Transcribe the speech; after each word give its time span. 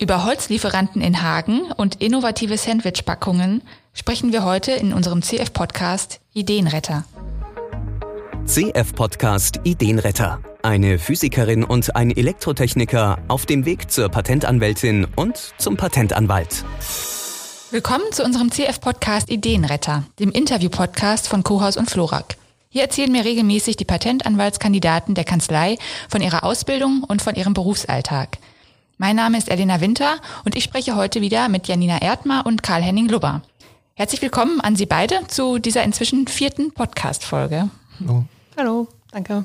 Über 0.00 0.24
Holzlieferanten 0.24 1.02
in 1.02 1.22
Hagen 1.22 1.72
und 1.72 1.96
innovative 1.96 2.56
Sandwichpackungen 2.56 3.62
sprechen 3.92 4.32
wir 4.32 4.44
heute 4.44 4.70
in 4.70 4.92
unserem 4.92 5.22
CF-Podcast 5.22 6.20
Ideenretter. 6.34 7.04
CF-Podcast 8.46 9.58
Ideenretter. 9.64 10.40
Eine 10.62 11.00
Physikerin 11.00 11.64
und 11.64 11.96
ein 11.96 12.12
Elektrotechniker 12.12 13.18
auf 13.26 13.44
dem 13.44 13.64
Weg 13.64 13.90
zur 13.90 14.08
Patentanwältin 14.08 15.08
und 15.16 15.52
zum 15.58 15.76
Patentanwalt. 15.76 16.64
Willkommen 17.72 18.12
zu 18.12 18.22
unserem 18.22 18.52
CF-Podcast 18.52 19.28
Ideenretter, 19.28 20.04
dem 20.20 20.30
Interview-Podcast 20.30 21.26
von 21.26 21.42
Kohaus 21.42 21.76
und 21.76 21.90
Florak. 21.90 22.36
Hier 22.68 22.82
erzählen 22.82 23.10
mir 23.10 23.24
regelmäßig 23.24 23.76
die 23.76 23.84
Patentanwaltskandidaten 23.84 25.16
der 25.16 25.24
Kanzlei 25.24 25.76
von 26.08 26.20
ihrer 26.20 26.44
Ausbildung 26.44 27.02
und 27.02 27.20
von 27.20 27.34
ihrem 27.34 27.52
Berufsalltag. 27.52 28.38
Mein 29.00 29.14
Name 29.14 29.38
ist 29.38 29.48
Elena 29.48 29.80
Winter 29.80 30.16
und 30.44 30.56
ich 30.56 30.64
spreche 30.64 30.96
heute 30.96 31.20
wieder 31.20 31.48
mit 31.48 31.68
Janina 31.68 32.02
Erdmer 32.02 32.44
und 32.44 32.64
Karl-Henning 32.64 33.08
Lubber. 33.08 33.42
Herzlich 33.94 34.20
willkommen 34.20 34.60
an 34.60 34.74
Sie 34.74 34.86
beide 34.86 35.24
zu 35.28 35.60
dieser 35.60 35.84
inzwischen 35.84 36.26
vierten 36.26 36.72
Podcast-Folge. 36.72 37.70
Hallo. 38.00 38.24
Hallo, 38.56 38.88
danke. 39.12 39.44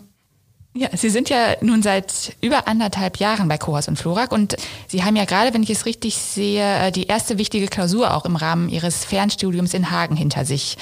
Ja, 0.74 0.88
Sie 0.98 1.12
sind 1.12 1.30
ja 1.30 1.56
nun 1.62 1.84
seit 1.84 2.36
über 2.42 2.68
anderthalb 2.68 3.18
Jahren 3.18 3.48
bei 3.48 3.60
Kohaus 3.60 3.88
und 3.88 4.00
Florak 4.00 4.32
und 4.32 4.58
Sie 4.88 5.04
haben 5.04 5.16
ja 5.16 5.26
gerade, 5.26 5.54
wenn 5.54 5.62
ich 5.62 5.70
es 5.70 5.86
richtig 5.86 6.18
sehe, 6.18 6.92
die 6.92 7.06
erste 7.06 7.38
wichtige 7.38 7.68
Klausur 7.68 8.16
auch 8.16 8.26
im 8.26 8.36
Rahmen 8.36 8.70
Ihres 8.70 9.06
Fernstudiums 9.06 9.76
in 9.76 9.92
Hagen 9.92 10.16
hinter 10.16 10.46
sich. 10.46 10.78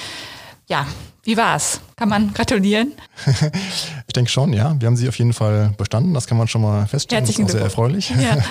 Ja, 0.71 0.87
wie 1.23 1.35
war's? 1.35 1.81
Kann 1.97 2.07
man 2.07 2.33
gratulieren? 2.33 2.93
ich 4.07 4.13
denke 4.13 4.31
schon, 4.31 4.53
ja. 4.53 4.73
Wir 4.79 4.87
haben 4.87 4.95
sie 4.95 5.09
auf 5.09 5.17
jeden 5.17 5.33
Fall 5.33 5.73
bestanden. 5.77 6.13
Das 6.13 6.27
kann 6.27 6.37
man 6.37 6.47
schon 6.47 6.61
mal 6.61 6.87
feststellen. 6.87 7.25
Herzlichen 7.25 7.45
das 7.45 7.49
ist 7.49 7.55
auch 7.55 7.59
sehr 7.59 7.65
erfreulich. 7.65 8.09
Ja. 8.11 8.37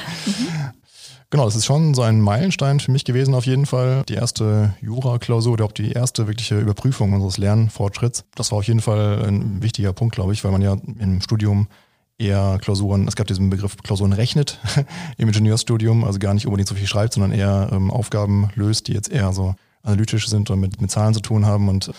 Genau, 1.33 1.45
das 1.45 1.55
ist 1.55 1.65
schon 1.65 1.95
so 1.95 2.03
ein 2.03 2.21
Meilenstein 2.21 2.81
für 2.81 2.91
mich 2.91 3.05
gewesen 3.05 3.35
auf 3.37 3.47
jeden 3.47 3.65
Fall. 3.65 4.03
Die 4.09 4.15
erste 4.15 4.75
Jura-Klausur, 4.81 5.55
überhaupt 5.55 5.79
die 5.79 5.93
erste 5.93 6.27
wirkliche 6.27 6.59
Überprüfung 6.59 7.13
unseres 7.13 7.39
Lernfortschritts. 7.39 8.25
Das 8.35 8.51
war 8.51 8.59
auf 8.59 8.65
jeden 8.65 8.81
Fall 8.81 9.25
ein 9.25 9.63
wichtiger 9.63 9.93
Punkt, 9.93 10.17
glaube 10.17 10.33
ich, 10.33 10.43
weil 10.43 10.51
man 10.51 10.61
ja 10.61 10.73
im 10.73 11.21
Studium 11.21 11.69
eher 12.19 12.59
Klausuren, 12.61 13.07
es 13.07 13.15
gab 13.15 13.29
diesen 13.29 13.49
Begriff 13.49 13.77
Klausuren 13.77 14.13
rechnet 14.13 14.59
im 15.19 15.29
Ingenieurstudium, 15.29 16.03
also 16.03 16.19
gar 16.19 16.35
nicht 16.35 16.47
unbedingt 16.47 16.69
so 16.69 16.75
viel 16.75 16.89
schreibt, 16.89 17.15
sondern 17.15 17.31
eher 17.31 17.69
ähm, 17.71 17.93
Aufgaben 17.93 18.51
löst, 18.57 18.89
die 18.89 18.95
jetzt 18.95 19.09
eher 19.09 19.33
so 19.33 19.55
analytisch 19.83 20.29
sind 20.29 20.51
und 20.51 20.61
mit, 20.61 20.81
mit 20.81 20.91
Zahlen 20.91 21.15
zu 21.15 21.21
tun 21.21 21.47
haben 21.47 21.69
und 21.69 21.91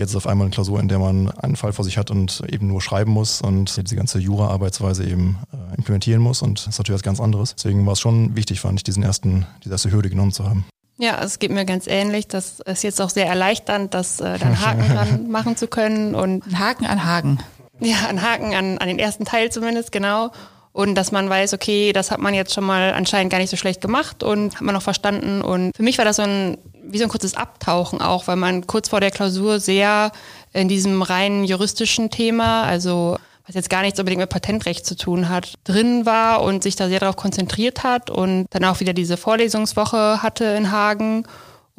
Jetzt 0.00 0.10
ist 0.10 0.16
auf 0.16 0.26
einmal 0.26 0.46
eine 0.46 0.54
Klausur, 0.54 0.80
in 0.80 0.88
der 0.88 0.98
man 0.98 1.30
einen 1.30 1.56
Fall 1.56 1.74
vor 1.74 1.84
sich 1.84 1.98
hat 1.98 2.10
und 2.10 2.42
eben 2.48 2.68
nur 2.68 2.80
schreiben 2.80 3.10
muss 3.10 3.42
und 3.42 3.76
diese 3.76 3.96
ganze 3.96 4.18
Jura-Arbeitsweise 4.18 5.04
eben 5.04 5.38
äh, 5.52 5.76
implementieren 5.76 6.22
muss. 6.22 6.40
Und 6.40 6.58
das 6.60 6.68
ist 6.68 6.78
natürlich 6.78 7.00
was 7.00 7.02
ganz 7.02 7.20
anderes. 7.20 7.54
Deswegen 7.54 7.84
war 7.84 7.92
es 7.92 8.00
schon 8.00 8.34
wichtig, 8.34 8.60
fand 8.60 8.78
ich, 8.78 8.84
diesen 8.84 9.02
ersten, 9.02 9.46
diese 9.62 9.74
erste 9.74 9.90
Hürde 9.90 10.08
genommen 10.08 10.32
zu 10.32 10.48
haben. 10.48 10.64
Ja, 10.96 11.22
es 11.22 11.38
geht 11.38 11.50
mir 11.50 11.66
ganz 11.66 11.86
ähnlich. 11.86 12.28
Das 12.28 12.60
ist 12.60 12.82
jetzt 12.82 12.98
auch 12.98 13.10
sehr 13.10 13.26
erleichternd, 13.26 13.92
das 13.92 14.20
äh, 14.20 14.38
dann 14.38 14.64
Haken 14.64 14.88
dran 14.94 15.30
machen 15.30 15.56
zu 15.58 15.66
können. 15.66 16.14
Und 16.14 16.46
ein 16.46 16.58
Haken 16.58 16.86
an 16.86 17.04
Haken. 17.04 17.38
Ja, 17.80 18.06
ein 18.08 18.22
Haken 18.22 18.54
an, 18.54 18.78
an 18.78 18.88
den 18.88 18.98
ersten 18.98 19.26
Teil 19.26 19.52
zumindest, 19.52 19.92
genau. 19.92 20.30
Und 20.72 20.94
dass 20.94 21.12
man 21.12 21.28
weiß, 21.28 21.52
okay, 21.52 21.92
das 21.92 22.10
hat 22.10 22.20
man 22.20 22.32
jetzt 22.32 22.54
schon 22.54 22.64
mal 22.64 22.94
anscheinend 22.94 23.30
gar 23.30 23.38
nicht 23.38 23.50
so 23.50 23.56
schlecht 23.56 23.80
gemacht 23.80 24.22
und 24.22 24.54
hat 24.54 24.62
man 24.62 24.74
noch 24.74 24.82
verstanden. 24.82 25.42
Und 25.42 25.76
für 25.76 25.82
mich 25.82 25.98
war 25.98 26.04
das 26.04 26.16
so 26.16 26.22
ein 26.22 26.58
wie 26.82 26.98
so 26.98 27.04
ein 27.04 27.10
kurzes 27.10 27.34
Abtauchen 27.34 28.00
auch, 28.00 28.26
weil 28.26 28.36
man 28.36 28.66
kurz 28.66 28.88
vor 28.88 29.00
der 29.00 29.10
Klausur 29.10 29.60
sehr 29.60 30.12
in 30.52 30.68
diesem 30.68 31.02
rein 31.02 31.44
juristischen 31.44 32.10
Thema, 32.10 32.64
also 32.64 33.16
was 33.46 33.54
jetzt 33.54 33.70
gar 33.70 33.82
nichts 33.82 33.98
unbedingt 33.98 34.20
mit 34.20 34.30
Patentrecht 34.30 34.86
zu 34.86 34.96
tun 34.96 35.28
hat, 35.28 35.54
drin 35.64 36.06
war 36.06 36.42
und 36.42 36.62
sich 36.62 36.76
da 36.76 36.88
sehr 36.88 37.00
darauf 37.00 37.16
konzentriert 37.16 37.82
hat 37.82 38.10
und 38.10 38.46
dann 38.50 38.64
auch 38.64 38.80
wieder 38.80 38.92
diese 38.92 39.16
Vorlesungswoche 39.16 40.22
hatte 40.22 40.44
in 40.44 40.70
Hagen 40.70 41.24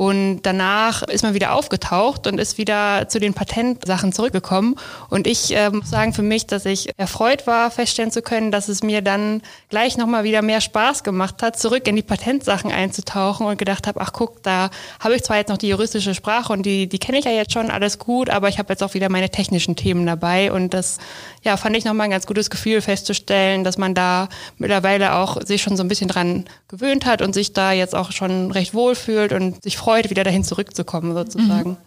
und 0.02 0.42
danach 0.42 1.04
ist 1.04 1.22
man 1.22 1.36
wieder 1.36 1.54
aufgetaucht 1.54 2.26
und 2.26 2.40
ist 2.40 2.58
wieder 2.58 3.08
zu 3.08 3.20
den 3.20 3.36
Patentsachen 3.36 4.12
zurückgekommen. 4.12 4.76
Und 5.12 5.28
ich 5.28 5.56
äh, 5.56 5.70
muss 5.70 5.92
sagen 5.92 6.14
für 6.14 6.24
mich, 6.24 6.48
dass 6.48 6.66
ich 6.66 6.90
erfreut 6.98 7.46
war, 7.46 7.70
feststellen 7.70 8.10
zu 8.10 8.24
können, 8.24 8.50
dass 8.50 8.68
es 8.68 8.82
mir 8.82 9.04
dann 9.04 9.44
gleich 9.70 9.98
nochmal 9.98 10.24
wieder 10.24 10.42
mehr 10.42 10.60
Spaß 10.60 11.04
gemacht 11.04 11.44
hat, 11.44 11.60
zurück 11.60 11.88
in 11.88 11.96
die 11.96 12.02
Patentsachen 12.02 12.72
einzutauchen 12.72 13.46
und 13.46 13.60
gedacht 13.60 13.86
habe, 13.86 14.02
ach 14.02 14.12
guck, 14.12 14.42
da 14.42 14.72
habe 15.00 15.16
ich 15.16 15.22
zwar 15.22 15.38
jetzt 15.38 15.50
noch 15.50 15.60
die 15.60 15.68
juristische 15.68 16.16
Sprache 16.16 16.52
und 16.52 16.66
die, 16.66 16.90
die 16.90 16.98
kenne 16.98 17.20
ich 17.20 17.26
ja 17.26 17.32
jetzt 17.32 17.54
schon 17.54 17.70
alles 17.70 18.00
gut, 18.00 18.32
aber 18.32 18.50
ich 18.50 18.58
habe 18.58 18.74
jetzt 18.74 18.82
auch 18.82 18.96
wieder 18.96 19.10
meine 19.10 19.30
technischen 19.30 19.76
Themen 19.76 20.08
dabei. 20.08 20.52
Und 20.52 20.74
das 20.74 20.98
ja, 21.44 21.58
fand 21.58 21.76
ich 21.76 21.86
nochmal 21.86 22.06
ein 22.06 22.12
ganz 22.12 22.28
gutes 22.28 22.50
Gefühl 22.50 22.82
festzustellen, 22.82 23.64
dass 23.64 23.78
man 23.78 23.96
da 23.96 24.30
mittlerweile 24.58 25.16
auch 25.16 25.42
sich 25.46 25.62
schon 25.62 25.76
so 25.76 25.84
ein 25.84 25.88
bisschen 25.88 26.08
dran 26.08 26.46
gewöhnt 26.68 27.06
hat 27.06 27.22
und 27.22 27.34
sich 27.34 27.54
da 27.54 27.72
jetzt 27.72 27.96
auch 27.96 28.12
schon 28.12 28.52
recht 28.52 28.74
wohl 28.74 28.96
fühlt 28.96 29.34
und 29.34 29.64
sich 29.64 29.78
freut, 29.78 30.10
wieder 30.10 30.24
dahin 30.24 30.44
zurückzukommen, 30.44 31.14
sozusagen. 31.14 31.72
Mhm. 31.72 31.78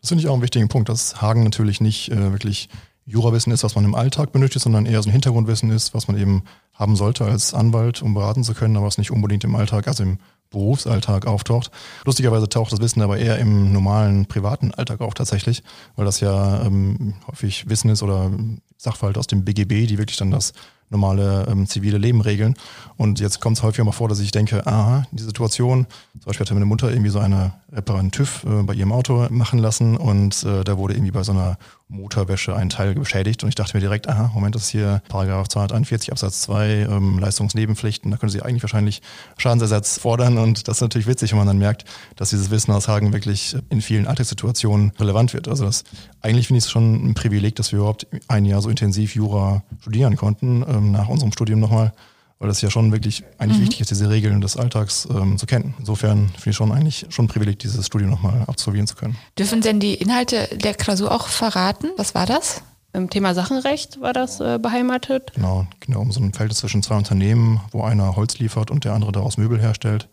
Das 0.00 0.08
finde 0.08 0.22
ich 0.22 0.28
auch 0.28 0.34
einen 0.34 0.42
wichtigen 0.42 0.68
Punkt, 0.68 0.88
dass 0.88 1.20
Hagen 1.20 1.44
natürlich 1.44 1.80
nicht 1.80 2.10
äh, 2.10 2.32
wirklich 2.32 2.68
Jurawissen 3.06 3.52
ist, 3.52 3.62
was 3.62 3.76
man 3.76 3.84
im 3.84 3.94
Alltag 3.94 4.32
benötigt, 4.32 4.62
sondern 4.62 4.84
eher 4.84 5.00
so 5.02 5.08
ein 5.08 5.12
Hintergrundwissen 5.12 5.70
ist, 5.70 5.94
was 5.94 6.08
man 6.08 6.18
eben 6.18 6.42
haben 6.74 6.96
sollte 6.96 7.24
als 7.24 7.54
Anwalt, 7.54 8.02
um 8.02 8.14
beraten 8.14 8.42
zu 8.42 8.52
können, 8.52 8.76
aber 8.76 8.86
was 8.86 8.98
nicht 8.98 9.12
unbedingt 9.12 9.44
im 9.44 9.54
Alltag, 9.54 9.86
also 9.86 10.02
im 10.02 10.18
Berufsalltag 10.56 11.26
auftaucht. 11.26 11.70
Lustigerweise 12.04 12.48
taucht 12.48 12.72
das 12.72 12.80
Wissen 12.80 13.02
aber 13.02 13.18
eher 13.18 13.38
im 13.38 13.72
normalen 13.72 14.26
privaten 14.26 14.72
Alltag 14.72 15.00
auf 15.00 15.14
tatsächlich, 15.14 15.62
weil 15.96 16.06
das 16.06 16.20
ja 16.20 16.62
ähm, 16.64 17.14
häufig 17.28 17.68
Wissen 17.68 17.90
ist 17.90 18.02
oder 18.02 18.30
Sachverhalte 18.78 19.20
aus 19.20 19.26
dem 19.26 19.44
BGB, 19.44 19.86
die 19.86 19.98
wirklich 19.98 20.16
dann 20.16 20.30
das 20.30 20.52
normale 20.90 21.46
ähm, 21.48 21.66
zivile 21.66 21.98
Leben 21.98 22.20
regeln. 22.20 22.54
Und 22.96 23.20
jetzt 23.20 23.40
kommt 23.40 23.58
es 23.58 23.62
häufig 23.62 23.84
mal 23.84 23.92
vor, 23.92 24.08
dass 24.08 24.20
ich 24.20 24.30
denke, 24.30 24.66
aha, 24.66 25.04
die 25.12 25.22
Situation, 25.22 25.86
zum 26.12 26.24
Beispiel 26.24 26.46
hatte 26.46 26.54
meine 26.54 26.66
Mutter 26.66 26.90
irgendwie 26.90 27.10
so 27.10 27.18
eine 27.18 27.52
Reparant 27.72 28.14
TÜV 28.14 28.44
äh, 28.44 28.62
bei 28.62 28.74
ihrem 28.74 28.92
Auto 28.92 29.26
machen 29.30 29.58
lassen 29.58 29.96
und 29.96 30.44
äh, 30.44 30.64
da 30.64 30.78
wurde 30.78 30.94
irgendwie 30.94 31.10
bei 31.10 31.22
so 31.22 31.32
einer 31.32 31.58
Motorwäsche 31.88 32.56
ein 32.56 32.68
Teil 32.68 32.94
beschädigt 32.94 33.42
und 33.42 33.48
ich 33.48 33.54
dachte 33.54 33.76
mir 33.76 33.80
direkt, 33.80 34.08
aha, 34.08 34.30
Moment, 34.34 34.54
das 34.54 34.64
ist 34.64 34.68
hier 34.70 35.02
Paragraph 35.08 35.48
241 35.48 36.10
Absatz 36.10 36.42
2 36.42 36.68
ähm, 36.90 37.18
Leistungsnebenpflichten, 37.18 38.10
da 38.10 38.16
können 38.16 38.30
Sie 38.30 38.42
eigentlich 38.42 38.62
wahrscheinlich 38.62 39.02
Schadensersatz 39.36 39.98
fordern 39.98 40.38
und 40.38 40.66
das 40.66 40.78
ist 40.78 40.80
natürlich 40.80 41.06
witzig, 41.06 41.30
wenn 41.32 41.38
man 41.38 41.46
dann 41.46 41.58
merkt, 41.58 41.84
dass 42.16 42.30
dieses 42.30 42.50
Wissen 42.50 42.72
aus 42.72 42.88
Hagen 42.88 43.12
wirklich 43.12 43.56
in 43.68 43.80
vielen 43.80 44.06
Alltagssituationen 44.06 44.92
relevant 44.98 45.32
wird. 45.32 45.46
Also 45.48 45.64
das 45.64 45.84
eigentlich 46.22 46.48
finde 46.48 46.58
ich 46.58 46.64
es 46.64 46.70
schon 46.70 47.10
ein 47.10 47.14
Privileg, 47.14 47.54
dass 47.56 47.70
wir 47.70 47.78
überhaupt 47.78 48.06
ein 48.26 48.44
Jahr 48.44 48.62
so 48.62 48.68
intensiv 48.68 49.14
Jura 49.14 49.62
studieren 49.80 50.16
konnten, 50.16 50.64
ähm, 50.76 50.92
nach 50.92 51.08
unserem 51.08 51.32
Studium 51.32 51.60
nochmal 51.60 51.92
weil 52.38 52.48
das 52.48 52.60
ja 52.60 52.70
schon 52.70 52.92
wirklich 52.92 53.24
eigentlich 53.38 53.58
mhm. 53.58 53.62
wichtig 53.62 53.80
ist, 53.80 53.90
diese 53.90 54.10
Regeln 54.10 54.40
des 54.40 54.56
Alltags 54.56 55.08
ähm, 55.10 55.38
zu 55.38 55.46
kennen. 55.46 55.74
Insofern 55.78 56.28
finde 56.28 56.50
ich 56.50 56.56
schon 56.56 56.72
eigentlich 56.72 57.06
schon 57.08 57.24
ein 57.24 57.28
Privileg, 57.28 57.58
dieses 57.58 57.86
Studium 57.86 58.10
nochmal 58.10 58.44
absolvieren 58.46 58.86
zu 58.86 58.94
können. 58.94 59.16
Dürfen 59.38 59.60
denn 59.60 59.80
die 59.80 59.94
Inhalte 59.94 60.48
der 60.54 60.74
Klausur 60.74 61.12
auch 61.12 61.28
verraten? 61.28 61.88
Was 61.96 62.14
war 62.14 62.26
das? 62.26 62.62
Im 62.92 63.10
Thema 63.10 63.34
Sachenrecht 63.34 64.00
war 64.00 64.12
das 64.12 64.40
äh, 64.40 64.58
beheimatet. 64.60 65.32
Genau, 65.34 65.66
genau 65.80 66.00
um 66.00 66.12
so 66.12 66.20
ein 66.20 66.32
Feld 66.32 66.54
zwischen 66.54 66.82
zwei 66.82 66.96
Unternehmen, 66.96 67.60
wo 67.70 67.82
einer 67.82 68.16
Holz 68.16 68.38
liefert 68.38 68.70
und 68.70 68.84
der 68.84 68.94
andere 68.94 69.12
daraus 69.12 69.36
Möbel 69.36 69.60
herstellt. 69.60 70.08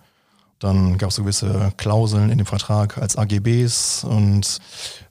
Dann 0.59 0.97
gab 0.97 1.09
es 1.09 1.16
so 1.16 1.24
gewisse 1.24 1.74
Klauseln 1.75 2.30
in 2.30 2.38
dem 2.38 2.47
Vertrag 2.47 2.97
als 2.97 3.18
AGBs 3.18 4.06
und 4.06 4.59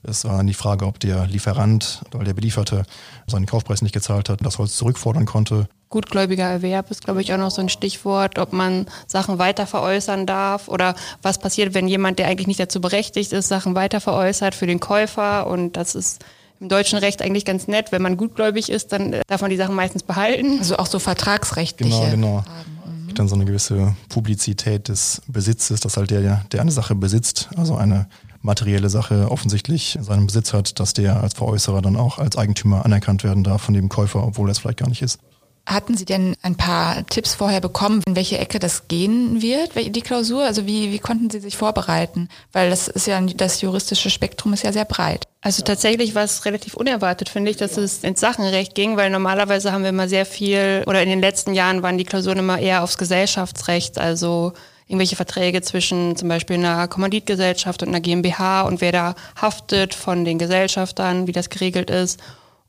es 0.01 0.25
war 0.25 0.43
die 0.43 0.53
Frage, 0.53 0.85
ob 0.85 0.99
der 0.99 1.27
Lieferant 1.27 2.01
oder 2.15 2.23
der 2.23 2.33
Belieferte 2.33 2.83
seinen 3.27 3.45
Kaufpreis 3.45 3.83
nicht 3.83 3.93
gezahlt 3.93 4.29
hat, 4.29 4.43
das 4.43 4.57
Holz 4.57 4.75
zurückfordern 4.75 5.25
konnte. 5.25 5.67
Gutgläubiger 5.89 6.45
Erwerb 6.45 6.89
ist, 6.89 7.05
glaube 7.05 7.21
ich, 7.21 7.33
auch 7.33 7.37
noch 7.37 7.51
so 7.51 7.61
ein 7.61 7.69
Stichwort, 7.69 8.39
ob 8.39 8.51
man 8.51 8.87
Sachen 9.05 9.37
weiter 9.37 9.67
veräußern 9.67 10.25
darf 10.25 10.67
oder 10.67 10.95
was 11.21 11.37
passiert, 11.37 11.75
wenn 11.75 11.87
jemand, 11.87 12.17
der 12.17 12.27
eigentlich 12.27 12.47
nicht 12.47 12.59
dazu 12.59 12.81
berechtigt 12.81 13.31
ist, 13.31 13.47
Sachen 13.47 13.75
weiter 13.75 14.01
veräußert 14.01 14.55
für 14.55 14.65
den 14.65 14.79
Käufer. 14.79 15.45
Und 15.45 15.77
das 15.77 15.93
ist 15.93 16.25
im 16.59 16.67
deutschen 16.67 16.97
Recht 16.97 17.21
eigentlich 17.21 17.45
ganz 17.45 17.67
nett. 17.67 17.91
Wenn 17.91 18.01
man 18.01 18.17
gutgläubig 18.17 18.71
ist, 18.71 18.91
dann 18.91 19.21
darf 19.27 19.41
man 19.41 19.51
die 19.51 19.57
Sachen 19.57 19.75
meistens 19.75 20.01
behalten. 20.01 20.57
Also 20.57 20.77
auch 20.77 20.87
so 20.87 20.97
vertragsrechtliche. 20.97 21.91
Genau, 21.91 22.09
genau. 22.09 22.41
Fragen. 22.41 22.72
Mhm. 23.13 23.17
Dann 23.17 23.27
so 23.27 23.35
eine 23.35 23.45
gewisse 23.45 23.95
Publizität 24.09 24.89
des 24.89 25.21
Besitzes, 25.27 25.79
dass 25.79 25.97
halt 25.97 26.11
der, 26.11 26.45
der 26.51 26.61
eine 26.61 26.71
Sache 26.71 26.95
besitzt, 26.95 27.49
also 27.55 27.75
eine 27.75 28.07
materielle 28.41 28.89
Sache 28.89 29.31
offensichtlich 29.31 29.97
seinen 30.01 30.27
Besitz 30.27 30.53
hat, 30.53 30.79
dass 30.79 30.93
der 30.93 31.21
als 31.21 31.33
Veräußerer 31.33 31.81
dann 31.81 31.95
auch 31.95 32.19
als 32.19 32.37
Eigentümer 32.37 32.85
anerkannt 32.85 33.23
werden 33.23 33.43
darf 33.43 33.61
von 33.61 33.73
dem 33.73 33.89
Käufer, 33.89 34.23
obwohl 34.23 34.49
er 34.49 34.51
es 34.51 34.59
vielleicht 34.59 34.79
gar 34.79 34.89
nicht 34.89 35.01
ist. 35.01 35.19
Hatten 35.65 35.95
Sie 35.95 36.03
denn 36.03 36.35
ein 36.41 36.55
paar 36.55 37.05
Tipps 37.07 37.35
vorher 37.35 37.61
bekommen, 37.61 38.03
in 38.05 38.17
welche 38.17 38.37
Ecke 38.37 38.59
das 38.59 38.89
gehen 38.89 39.41
wird, 39.41 39.71
die 39.75 40.01
Klausur? 40.01 40.43
Also 40.43 40.67
wie, 40.67 40.91
wie 40.91 40.99
konnten 40.99 41.29
Sie 41.29 41.39
sich 41.39 41.55
vorbereiten? 41.55 42.27
Weil 42.51 42.69
das 42.69 42.89
ist 42.89 43.07
ja, 43.07 43.21
das 43.21 43.61
juristische 43.61 44.09
Spektrum 44.09 44.51
ist 44.51 44.63
ja 44.63 44.73
sehr 44.73 44.83
breit. 44.83 45.25
Also 45.41 45.63
tatsächlich 45.63 46.15
war 46.15 46.23
es 46.23 46.43
relativ 46.43 46.73
unerwartet, 46.73 47.29
finde 47.29 47.49
ich, 47.49 47.57
dass 47.57 47.77
es 47.77 48.03
ins 48.03 48.19
Sachenrecht 48.19 48.75
ging, 48.75 48.97
weil 48.97 49.09
normalerweise 49.09 49.71
haben 49.71 49.83
wir 49.83 49.89
immer 49.89 50.09
sehr 50.09 50.25
viel, 50.25 50.83
oder 50.85 51.01
in 51.01 51.09
den 51.09 51.21
letzten 51.21 51.53
Jahren 51.53 51.81
waren 51.81 51.97
die 51.97 52.05
Klausuren 52.05 52.39
immer 52.39 52.59
eher 52.59 52.83
aufs 52.83 52.97
Gesellschaftsrecht, 52.97 53.97
also 53.97 54.51
irgendwelche 54.87 55.15
Verträge 55.15 55.61
zwischen 55.61 56.17
zum 56.17 56.27
Beispiel 56.27 56.57
einer 56.57 56.89
Kommanditgesellschaft 56.89 57.83
und 57.83 57.89
einer 57.89 58.01
GmbH 58.01 58.63
und 58.63 58.81
wer 58.81 58.91
da 58.91 59.15
haftet 59.41 59.93
von 59.93 60.25
den 60.25 60.39
Gesellschaftern, 60.39 61.25
wie 61.25 61.31
das 61.31 61.49
geregelt 61.49 61.89
ist. 61.89 62.19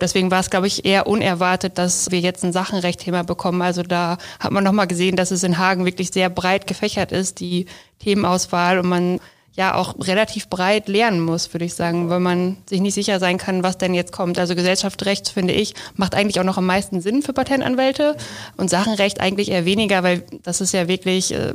Deswegen 0.00 0.30
war 0.30 0.40
es, 0.40 0.50
glaube 0.50 0.66
ich, 0.66 0.84
eher 0.84 1.06
unerwartet, 1.06 1.78
dass 1.78 2.10
wir 2.10 2.20
jetzt 2.20 2.44
ein 2.44 2.52
Sachenrecht-Thema 2.52 3.22
bekommen. 3.22 3.62
Also 3.62 3.82
da 3.82 4.18
hat 4.40 4.50
man 4.50 4.64
nochmal 4.64 4.86
gesehen, 4.86 5.16
dass 5.16 5.30
es 5.30 5.44
in 5.44 5.58
Hagen 5.58 5.84
wirklich 5.84 6.10
sehr 6.10 6.30
breit 6.30 6.66
gefächert 6.66 7.12
ist, 7.12 7.40
die 7.40 7.66
Themenauswahl 8.00 8.78
und 8.78 8.88
man 8.88 9.20
ja 9.56 9.76
auch 9.76 9.94
relativ 10.00 10.48
breit 10.48 10.88
lernen 10.88 11.20
muss, 11.20 11.54
würde 11.54 11.64
ich 11.64 11.74
sagen, 11.74 12.10
weil 12.10 12.18
man 12.18 12.56
sich 12.68 12.80
nicht 12.80 12.94
sicher 12.94 13.20
sein 13.20 13.38
kann, 13.38 13.62
was 13.62 13.78
denn 13.78 13.94
jetzt 13.94 14.10
kommt. 14.10 14.38
Also 14.38 14.56
Gesellschaftsrecht, 14.56 15.28
finde 15.28 15.54
ich, 15.54 15.74
macht 15.94 16.16
eigentlich 16.16 16.40
auch 16.40 16.44
noch 16.44 16.58
am 16.58 16.66
meisten 16.66 17.00
Sinn 17.00 17.22
für 17.22 17.32
Patentanwälte 17.32 18.16
und 18.56 18.68
Sachenrecht 18.68 19.20
eigentlich 19.20 19.50
eher 19.52 19.64
weniger, 19.64 20.02
weil 20.02 20.24
das 20.42 20.60
ist 20.60 20.74
ja 20.74 20.88
wirklich, 20.88 21.32
äh, 21.32 21.54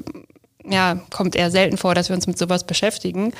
ja, 0.65 1.01
kommt 1.09 1.35
eher 1.35 1.51
selten 1.51 1.77
vor, 1.77 1.93
dass 1.93 2.09
wir 2.09 2.15
uns 2.15 2.27
mit 2.27 2.37
sowas 2.37 2.63
beschäftigen 2.63 3.33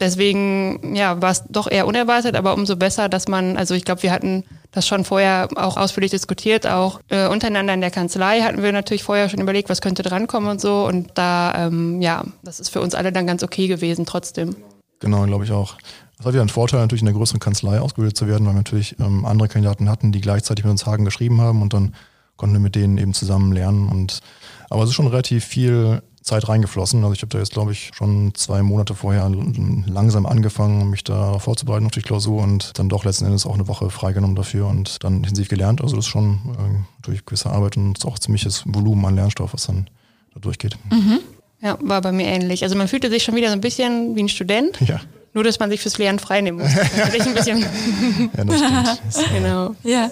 deswegen 0.00 0.94
ja, 0.94 1.20
war 1.20 1.30
es 1.30 1.44
doch 1.48 1.70
eher 1.70 1.86
unerwartet, 1.86 2.36
aber 2.36 2.54
umso 2.54 2.76
besser, 2.76 3.08
dass 3.08 3.28
man, 3.28 3.56
also 3.56 3.74
ich 3.74 3.84
glaube, 3.84 4.02
wir 4.02 4.12
hatten 4.12 4.44
das 4.72 4.86
schon 4.86 5.04
vorher 5.04 5.48
auch 5.56 5.76
ausführlich 5.76 6.10
diskutiert, 6.10 6.66
auch 6.66 7.00
äh, 7.08 7.28
untereinander 7.28 7.74
in 7.74 7.80
der 7.80 7.90
Kanzlei 7.90 8.40
hatten 8.40 8.62
wir 8.62 8.72
natürlich 8.72 9.04
vorher 9.04 9.28
schon 9.28 9.40
überlegt, 9.40 9.68
was 9.68 9.80
könnte 9.80 10.02
drankommen 10.02 10.50
und 10.50 10.60
so. 10.60 10.86
Und 10.86 11.10
da, 11.14 11.66
ähm, 11.66 12.00
ja, 12.02 12.24
das 12.42 12.60
ist 12.60 12.70
für 12.70 12.80
uns 12.80 12.94
alle 12.94 13.12
dann 13.12 13.26
ganz 13.26 13.42
okay 13.42 13.68
gewesen 13.68 14.04
trotzdem. 14.04 14.56
Genau, 15.00 15.24
glaube 15.26 15.44
ich 15.44 15.52
auch. 15.52 15.76
Das 16.16 16.26
hat 16.26 16.34
ja 16.34 16.40
einen 16.40 16.48
Vorteil, 16.48 16.80
natürlich 16.80 17.02
in 17.02 17.06
der 17.06 17.14
größeren 17.14 17.40
Kanzlei 17.40 17.80
ausgebildet 17.80 18.16
zu 18.16 18.26
werden, 18.26 18.46
weil 18.46 18.54
wir 18.54 18.58
natürlich 18.58 18.96
ähm, 19.00 19.24
andere 19.24 19.48
Kandidaten 19.48 19.88
hatten, 19.88 20.12
die 20.12 20.20
gleichzeitig 20.20 20.64
mit 20.64 20.70
uns 20.70 20.86
Hagen 20.86 21.04
geschrieben 21.04 21.40
haben 21.40 21.62
und 21.62 21.72
dann 21.72 21.94
konnten 22.36 22.54
wir 22.54 22.60
mit 22.60 22.74
denen 22.74 22.98
eben 22.98 23.14
zusammen 23.14 23.52
lernen. 23.52 23.88
Und 23.88 24.20
aber 24.70 24.82
es 24.82 24.90
ist 24.90 24.94
schon 24.94 25.06
relativ 25.06 25.44
viel 25.44 26.02
Zeit 26.24 26.48
reingeflossen. 26.48 27.04
Also 27.04 27.12
ich 27.12 27.20
habe 27.20 27.28
da 27.28 27.38
jetzt, 27.38 27.52
glaube 27.52 27.72
ich, 27.72 27.90
schon 27.94 28.34
zwei 28.34 28.62
Monate 28.62 28.94
vorher 28.94 29.30
langsam 29.86 30.24
angefangen, 30.24 30.88
mich 30.88 31.04
da 31.04 31.38
vorzubereiten 31.38 31.84
auf 31.84 31.92
die 31.92 32.00
Klausur 32.00 32.42
und 32.42 32.78
dann 32.78 32.88
doch 32.88 33.04
letzten 33.04 33.26
Endes 33.26 33.44
auch 33.44 33.54
eine 33.54 33.68
Woche 33.68 33.90
freigenommen 33.90 34.34
dafür 34.34 34.66
und 34.66 35.04
dann 35.04 35.18
intensiv 35.18 35.48
gelernt. 35.48 35.82
Also 35.82 35.96
das 35.96 36.06
ist 36.06 36.10
schon 36.10 36.40
äh, 36.58 37.02
durch 37.02 37.26
gewisse 37.26 37.50
Arbeit 37.50 37.76
und 37.76 38.02
auch 38.06 38.18
ziemliches 38.18 38.64
Volumen 38.66 39.04
an 39.04 39.16
Lernstoff, 39.16 39.52
was 39.52 39.66
dann 39.66 39.90
da 40.32 40.40
durchgeht. 40.40 40.78
Mhm. 40.90 41.20
Ja, 41.60 41.76
war 41.82 42.00
bei 42.00 42.10
mir 42.10 42.26
ähnlich. 42.26 42.62
Also 42.62 42.74
man 42.74 42.88
fühlte 42.88 43.10
sich 43.10 43.22
schon 43.22 43.36
wieder 43.36 43.48
so 43.48 43.52
ein 43.52 43.60
bisschen 43.60 44.16
wie 44.16 44.22
ein 44.22 44.28
Student. 44.30 44.80
Ja. 44.80 45.00
Nur, 45.34 45.44
dass 45.44 45.58
man 45.58 45.68
sich 45.68 45.80
fürs 45.80 45.98
Lernen 45.98 46.18
freinehmen 46.18 46.62
muss. 46.62 46.74
Natürlich 46.96 47.26
ein 47.26 47.34
bisschen. 47.34 47.60
ja, 47.60 48.44
das 48.44 48.58
stimmt. 49.10 49.28
genau. 49.34 49.74
Ja. 49.82 50.10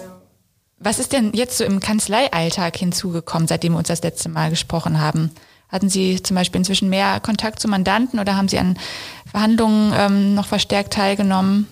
Was 0.77 0.99
ist 0.99 1.11
denn 1.11 1.31
jetzt 1.33 1.57
so 1.57 1.63
im 1.63 1.79
Kanzleialltag 1.79 2.77
hinzugekommen, 2.77 3.47
seitdem 3.47 3.73
wir 3.73 3.79
uns 3.79 3.87
das 3.87 4.03
letzte 4.03 4.29
Mal 4.29 4.51
gesprochen 4.51 4.99
haben? 4.99 5.31
Hatten 5.73 5.89
Sie 5.89 6.21
zum 6.21 6.35
Beispiel 6.35 6.59
inzwischen 6.59 6.87
mehr 6.87 7.19
Kontakt 7.19 7.59
zu 7.59 7.67
Mandanten 7.67 8.19
oder 8.19 8.37
haben 8.37 8.47
Sie 8.47 8.59
an 8.59 8.77
Verhandlungen 9.25 9.91
ähm, 9.97 10.35
noch 10.35 10.45
verstärkt 10.45 10.93
teilgenommen? 10.93 11.67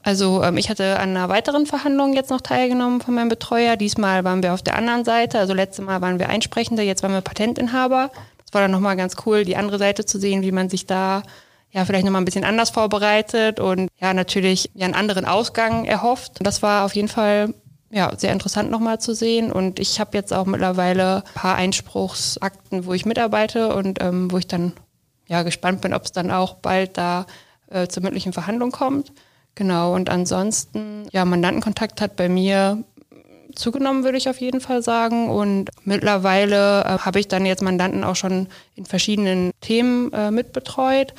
Also 0.00 0.44
ähm, 0.44 0.56
ich 0.58 0.70
hatte 0.70 1.00
an 1.00 1.10
einer 1.10 1.28
weiteren 1.28 1.66
Verhandlung 1.66 2.14
jetzt 2.14 2.30
noch 2.30 2.40
teilgenommen 2.40 3.00
von 3.00 3.14
meinem 3.14 3.28
Betreuer. 3.28 3.74
Diesmal 3.74 4.22
waren 4.22 4.44
wir 4.44 4.54
auf 4.54 4.62
der 4.62 4.76
anderen 4.76 5.04
Seite. 5.04 5.40
Also 5.40 5.54
letztes 5.54 5.84
Mal 5.84 6.00
waren 6.00 6.20
wir 6.20 6.28
Einsprechende, 6.28 6.84
jetzt 6.84 7.02
waren 7.02 7.10
wir 7.10 7.20
Patentinhaber. 7.20 8.12
Das 8.44 8.54
war 8.54 8.60
dann 8.60 8.70
nochmal 8.70 8.96
ganz 8.96 9.16
cool, 9.26 9.44
die 9.44 9.56
andere 9.56 9.78
Seite 9.78 10.04
zu 10.04 10.20
sehen, 10.20 10.42
wie 10.42 10.52
man 10.52 10.70
sich 10.70 10.86
da 10.86 11.24
ja 11.72 11.84
vielleicht 11.84 12.04
nochmal 12.04 12.22
ein 12.22 12.26
bisschen 12.26 12.44
anders 12.44 12.70
vorbereitet 12.70 13.58
und 13.58 13.88
ja 14.00 14.14
natürlich 14.14 14.70
ja 14.74 14.84
einen 14.84 14.94
anderen 14.94 15.24
Ausgang 15.24 15.84
erhofft. 15.84 16.34
Das 16.38 16.62
war 16.62 16.84
auf 16.84 16.94
jeden 16.94 17.08
Fall 17.08 17.54
ja, 17.90 18.12
sehr 18.16 18.32
interessant 18.32 18.70
nochmal 18.70 19.00
zu 19.00 19.14
sehen. 19.14 19.52
Und 19.52 19.78
ich 19.78 20.00
habe 20.00 20.16
jetzt 20.16 20.32
auch 20.32 20.46
mittlerweile 20.46 21.18
ein 21.18 21.34
paar 21.34 21.56
Einspruchsakten, 21.56 22.86
wo 22.86 22.92
ich 22.92 23.06
mitarbeite 23.06 23.74
und 23.74 24.02
ähm, 24.02 24.30
wo 24.30 24.38
ich 24.38 24.46
dann 24.46 24.72
ja 25.28 25.42
gespannt 25.42 25.80
bin, 25.80 25.94
ob 25.94 26.04
es 26.04 26.12
dann 26.12 26.30
auch 26.30 26.54
bald 26.54 26.98
da 26.98 27.26
äh, 27.68 27.86
zur 27.88 28.02
mündlichen 28.02 28.32
Verhandlung 28.32 28.72
kommt. 28.72 29.12
Genau. 29.54 29.94
Und 29.94 30.10
ansonsten, 30.10 31.08
ja, 31.12 31.24
Mandantenkontakt 31.24 32.00
hat 32.00 32.16
bei 32.16 32.28
mir 32.28 32.84
zugenommen, 33.54 34.04
würde 34.04 34.18
ich 34.18 34.28
auf 34.28 34.40
jeden 34.40 34.60
Fall 34.60 34.82
sagen. 34.82 35.30
Und 35.30 35.70
mittlerweile 35.84 36.82
äh, 36.82 36.98
habe 36.98 37.20
ich 37.20 37.28
dann 37.28 37.46
jetzt 37.46 37.62
Mandanten 37.62 38.04
auch 38.04 38.16
schon 38.16 38.48
in 38.74 38.84
verschiedenen 38.84 39.52
Themen 39.60 40.12
äh, 40.12 40.30
mitbetreut. 40.30 41.14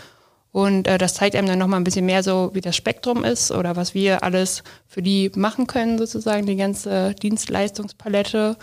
Und 0.51 0.87
äh, 0.87 0.97
das 0.97 1.13
zeigt 1.13 1.35
einem 1.35 1.47
dann 1.47 1.59
nochmal 1.59 1.79
ein 1.79 1.83
bisschen 1.83 2.05
mehr 2.05 2.23
so, 2.23 2.51
wie 2.53 2.61
das 2.61 2.75
Spektrum 2.75 3.23
ist 3.23 3.51
oder 3.51 3.75
was 3.75 3.93
wir 3.93 4.23
alles 4.23 4.63
für 4.87 5.01
die 5.01 5.31
machen 5.35 5.67
können, 5.67 5.97
sozusagen, 5.97 6.45
die 6.45 6.55
ganze 6.55 7.13
Dienstleistungspalette. 7.15 8.57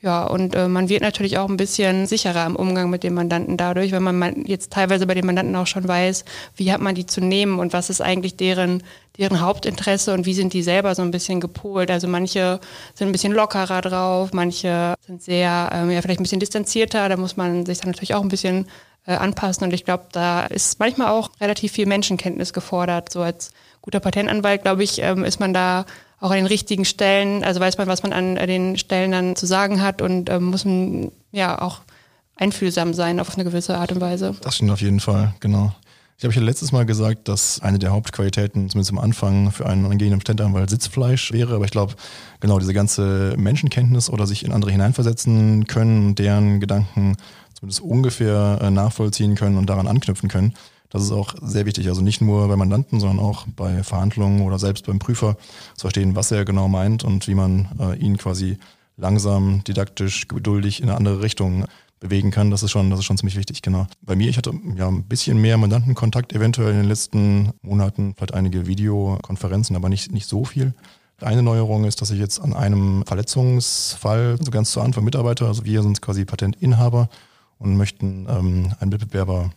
Ja, 0.00 0.24
und 0.24 0.54
äh, 0.54 0.68
man 0.68 0.88
wird 0.88 1.02
natürlich 1.02 1.38
auch 1.38 1.48
ein 1.48 1.56
bisschen 1.56 2.06
sicherer 2.06 2.46
im 2.46 2.54
Umgang 2.54 2.88
mit 2.88 3.02
dem 3.02 3.14
Mandanten 3.14 3.56
dadurch, 3.56 3.90
wenn 3.90 4.02
man 4.04 4.44
jetzt 4.44 4.72
teilweise 4.72 5.08
bei 5.08 5.14
den 5.14 5.26
Mandanten 5.26 5.56
auch 5.56 5.66
schon 5.66 5.88
weiß, 5.88 6.24
wie 6.54 6.72
hat 6.72 6.80
man 6.80 6.94
die 6.94 7.04
zu 7.04 7.20
nehmen 7.20 7.58
und 7.58 7.72
was 7.72 7.90
ist 7.90 8.00
eigentlich 8.00 8.36
deren, 8.36 8.84
deren 9.18 9.40
Hauptinteresse 9.40 10.14
und 10.14 10.24
wie 10.24 10.34
sind 10.34 10.52
die 10.52 10.62
selber 10.62 10.94
so 10.94 11.02
ein 11.02 11.10
bisschen 11.10 11.40
gepolt. 11.40 11.90
Also 11.90 12.06
manche 12.06 12.60
sind 12.94 13.08
ein 13.08 13.12
bisschen 13.12 13.32
lockerer 13.32 13.80
drauf, 13.80 14.30
manche 14.32 14.94
sind 15.04 15.20
sehr, 15.20 15.70
ähm, 15.72 15.90
ja, 15.90 16.00
vielleicht 16.00 16.20
ein 16.20 16.22
bisschen 16.22 16.40
distanzierter, 16.40 17.08
da 17.08 17.16
muss 17.16 17.36
man 17.36 17.66
sich 17.66 17.78
dann 17.78 17.90
natürlich 17.90 18.14
auch 18.14 18.22
ein 18.22 18.28
bisschen 18.28 18.66
äh, 19.08 19.14
anpassen. 19.14 19.64
Und 19.64 19.72
ich 19.72 19.84
glaube, 19.84 20.04
da 20.12 20.44
ist 20.44 20.78
manchmal 20.78 21.08
auch 21.08 21.30
relativ 21.40 21.72
viel 21.72 21.86
Menschenkenntnis 21.86 22.52
gefordert. 22.52 23.10
So 23.10 23.22
als 23.22 23.52
guter 23.80 24.00
Patentanwalt, 24.00 24.62
glaube 24.62 24.84
ich, 24.84 25.00
ähm, 25.00 25.24
ist 25.24 25.40
man 25.40 25.54
da 25.54 25.86
auch 26.20 26.30
an 26.30 26.36
den 26.36 26.46
richtigen 26.46 26.84
Stellen, 26.84 27.42
also 27.42 27.58
weiß 27.58 27.78
man, 27.78 27.86
was 27.86 28.02
man 28.02 28.12
an 28.12 28.34
den 28.34 28.76
Stellen 28.76 29.12
dann 29.12 29.34
zu 29.34 29.46
sagen 29.46 29.80
hat 29.80 30.02
und 30.02 30.28
ähm, 30.28 30.44
muss 30.44 30.64
man 30.64 31.12
ja 31.32 31.62
auch 31.62 31.80
einfühlsam 32.36 32.92
sein 32.92 33.18
auf 33.18 33.34
eine 33.34 33.44
gewisse 33.44 33.78
Art 33.78 33.92
und 33.92 34.00
Weise. 34.00 34.34
Das 34.42 34.56
stimmt 34.56 34.72
auf 34.72 34.80
jeden 34.80 35.00
Fall, 35.00 35.34
genau. 35.40 35.72
Ich 36.18 36.24
habe 36.24 36.34
ja 36.34 36.40
letztes 36.42 36.72
Mal 36.72 36.84
gesagt, 36.84 37.28
dass 37.28 37.62
eine 37.62 37.78
der 37.78 37.92
Hauptqualitäten, 37.92 38.68
zumindest 38.68 38.90
am 38.90 38.98
Anfang, 38.98 39.52
für 39.52 39.66
einen 39.66 39.86
angehenden 39.86 40.18
Patentanwalt 40.18 40.68
Sitzfleisch 40.68 41.32
wäre. 41.32 41.54
Aber 41.54 41.64
ich 41.64 41.70
glaube, 41.70 41.94
genau 42.40 42.58
diese 42.58 42.74
ganze 42.74 43.34
Menschenkenntnis 43.38 44.10
oder 44.10 44.26
sich 44.26 44.44
in 44.44 44.50
andere 44.50 44.72
hineinversetzen 44.72 45.68
können, 45.68 46.16
deren 46.16 46.58
Gedanken 46.58 47.16
zumindest 47.58 47.80
ungefähr 47.80 48.58
äh, 48.62 48.70
nachvollziehen 48.70 49.34
können 49.34 49.58
und 49.58 49.66
daran 49.66 49.88
anknüpfen 49.88 50.28
können. 50.28 50.54
Das 50.90 51.02
ist 51.02 51.12
auch 51.12 51.34
sehr 51.42 51.66
wichtig. 51.66 51.88
Also 51.88 52.00
nicht 52.00 52.20
nur 52.20 52.48
bei 52.48 52.56
Mandanten, 52.56 53.00
sondern 53.00 53.18
auch 53.18 53.46
bei 53.56 53.82
Verhandlungen 53.82 54.42
oder 54.42 54.58
selbst 54.58 54.86
beim 54.86 54.98
Prüfer 54.98 55.36
zu 55.74 55.82
verstehen, 55.82 56.16
was 56.16 56.30
er 56.30 56.44
genau 56.44 56.68
meint 56.68 57.04
und 57.04 57.26
wie 57.26 57.34
man 57.34 57.68
äh, 57.78 57.96
ihn 57.98 58.16
quasi 58.16 58.58
langsam, 58.96 59.62
didaktisch, 59.64 60.28
geduldig 60.28 60.80
in 60.80 60.88
eine 60.88 60.96
andere 60.96 61.20
Richtung 61.20 61.66
bewegen 62.00 62.30
kann. 62.30 62.50
Das 62.50 62.62
ist 62.62 62.70
schon, 62.70 62.90
das 62.90 63.00
ist 63.00 63.04
schon 63.04 63.18
ziemlich 63.18 63.36
wichtig, 63.36 63.60
genau. 63.60 63.86
Bei 64.02 64.14
mir, 64.14 64.28
ich 64.28 64.38
hatte 64.38 64.52
ja 64.76 64.88
ein 64.88 65.04
bisschen 65.04 65.40
mehr 65.40 65.58
Mandantenkontakt 65.58 66.32
eventuell 66.32 66.70
in 66.70 66.78
den 66.78 66.88
letzten 66.88 67.50
Monaten, 67.62 68.14
vielleicht 68.16 68.34
einige 68.34 68.66
Videokonferenzen, 68.66 69.76
aber 69.76 69.88
nicht, 69.88 70.12
nicht 70.12 70.28
so 70.28 70.44
viel. 70.44 70.74
Eine 71.20 71.42
Neuerung 71.42 71.84
ist, 71.84 72.00
dass 72.00 72.12
ich 72.12 72.20
jetzt 72.20 72.40
an 72.40 72.54
einem 72.54 73.04
Verletzungsfall, 73.04 74.38
so 74.40 74.52
ganz 74.52 74.70
zu 74.70 74.80
Anfang 74.80 75.02
mitarbeite. 75.02 75.46
Also 75.46 75.64
wir 75.64 75.82
sind 75.82 76.00
quasi 76.00 76.24
Patentinhaber 76.24 77.08
und 77.58 77.76
möchten 77.76 78.26
ähm, 78.28 78.72
einen 78.80 78.90
Mitbewerber 78.90 79.50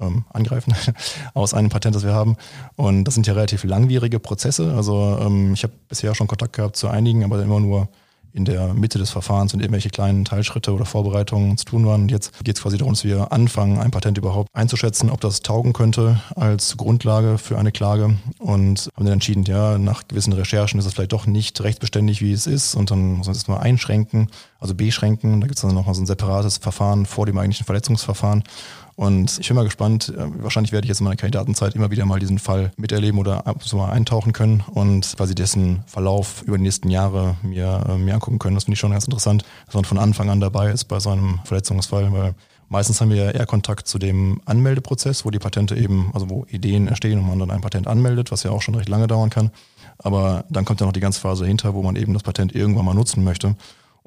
ähm, 0.00 0.24
angreifen 0.32 0.74
aus 1.34 1.54
einem 1.54 1.68
Patent, 1.68 1.96
das 1.96 2.04
wir 2.04 2.14
haben. 2.14 2.36
Und 2.76 3.04
das 3.04 3.14
sind 3.14 3.26
ja 3.26 3.34
relativ 3.34 3.64
langwierige 3.64 4.18
Prozesse. 4.18 4.74
Also 4.74 5.18
ähm, 5.20 5.54
ich 5.54 5.62
habe 5.62 5.72
bisher 5.88 6.14
schon 6.14 6.26
Kontakt 6.26 6.54
gehabt 6.54 6.76
zu 6.76 6.88
einigen, 6.88 7.24
aber 7.24 7.42
immer 7.42 7.60
nur 7.60 7.88
in 8.36 8.44
der 8.44 8.74
Mitte 8.74 8.98
des 8.98 9.10
Verfahrens 9.10 9.54
und 9.54 9.60
irgendwelche 9.60 9.88
kleinen 9.88 10.26
Teilschritte 10.26 10.74
oder 10.74 10.84
Vorbereitungen 10.84 11.56
zu 11.56 11.64
tun 11.64 11.86
waren. 11.86 12.02
Und 12.02 12.10
jetzt 12.10 12.44
geht 12.44 12.56
es 12.56 12.62
quasi 12.62 12.76
darum, 12.76 12.92
dass 12.92 13.02
wir 13.02 13.32
anfangen, 13.32 13.78
ein 13.78 13.90
Patent 13.90 14.18
überhaupt 14.18 14.50
einzuschätzen, 14.52 15.08
ob 15.10 15.22
das 15.22 15.40
taugen 15.40 15.72
könnte 15.72 16.20
als 16.34 16.76
Grundlage 16.76 17.38
für 17.38 17.58
eine 17.58 17.72
Klage. 17.72 18.16
Und 18.46 18.92
haben 18.94 19.06
dann 19.06 19.14
entschieden, 19.14 19.42
ja, 19.42 19.76
nach 19.76 20.06
gewissen 20.06 20.32
Recherchen 20.32 20.78
ist 20.78 20.86
es 20.86 20.94
vielleicht 20.94 21.12
doch 21.12 21.26
nicht 21.26 21.60
rechtsbeständig, 21.60 22.20
wie 22.20 22.30
es 22.30 22.46
ist. 22.46 22.76
Und 22.76 22.92
dann 22.92 23.14
muss 23.14 23.26
man 23.26 23.34
es 23.34 23.48
mal 23.48 23.58
einschränken, 23.58 24.28
also 24.60 24.72
beschränken. 24.72 25.40
Da 25.40 25.48
gibt 25.48 25.58
es 25.58 25.62
dann 25.62 25.74
nochmal 25.74 25.96
so 25.96 26.02
ein 26.02 26.06
separates 26.06 26.58
Verfahren 26.58 27.06
vor 27.06 27.26
dem 27.26 27.38
eigentlichen 27.38 27.66
Verletzungsverfahren. 27.66 28.44
Und 28.94 29.40
ich 29.40 29.48
bin 29.48 29.56
mal 29.56 29.64
gespannt, 29.64 30.14
äh, 30.16 30.28
wahrscheinlich 30.44 30.70
werde 30.70 30.84
ich 30.84 30.90
jetzt 30.90 31.00
in 31.00 31.04
meiner 31.06 31.16
Kandidatenzeit 31.16 31.74
immer 31.74 31.90
wieder 31.90 32.06
mal 32.06 32.20
diesen 32.20 32.38
Fall 32.38 32.70
miterleben 32.76 33.18
oder 33.18 33.42
so 33.58 33.78
mal 33.78 33.90
eintauchen 33.90 34.32
können 34.32 34.62
und 34.72 35.16
quasi 35.16 35.34
dessen 35.34 35.82
Verlauf 35.88 36.42
über 36.42 36.56
die 36.56 36.62
nächsten 36.62 36.88
Jahre 36.88 37.34
mir, 37.42 37.84
äh, 37.88 37.98
mir 37.98 38.14
angucken 38.14 38.38
können. 38.38 38.54
Das 38.54 38.66
finde 38.66 38.74
ich 38.74 38.80
schon 38.80 38.92
ganz 38.92 39.06
interessant, 39.06 39.44
dass 39.66 39.74
man 39.74 39.84
von 39.84 39.98
Anfang 39.98 40.30
an 40.30 40.38
dabei 40.38 40.70
ist 40.70 40.84
bei 40.84 41.00
so 41.00 41.10
einem 41.10 41.40
Verletzungsfall, 41.42 42.12
weil 42.12 42.36
Meistens 42.68 43.00
haben 43.00 43.10
wir 43.10 43.34
eher 43.34 43.46
Kontakt 43.46 43.86
zu 43.86 43.98
dem 43.98 44.40
Anmeldeprozess, 44.44 45.24
wo 45.24 45.30
die 45.30 45.38
Patente 45.38 45.76
eben, 45.76 46.10
also 46.14 46.28
wo 46.28 46.46
Ideen 46.48 46.88
entstehen 46.88 47.18
und 47.18 47.26
man 47.26 47.38
dann 47.38 47.50
ein 47.50 47.60
Patent 47.60 47.86
anmeldet, 47.86 48.32
was 48.32 48.42
ja 48.42 48.50
auch 48.50 48.62
schon 48.62 48.74
recht 48.74 48.88
lange 48.88 49.06
dauern 49.06 49.30
kann. 49.30 49.50
Aber 49.98 50.44
dann 50.50 50.64
kommt 50.64 50.80
ja 50.80 50.86
noch 50.86 50.92
die 50.92 51.00
ganze 51.00 51.20
Phase 51.20 51.46
hinter, 51.46 51.74
wo 51.74 51.82
man 51.82 51.96
eben 51.96 52.12
das 52.12 52.22
Patent 52.22 52.54
irgendwann 52.54 52.84
mal 52.84 52.94
nutzen 52.94 53.24
möchte 53.24 53.54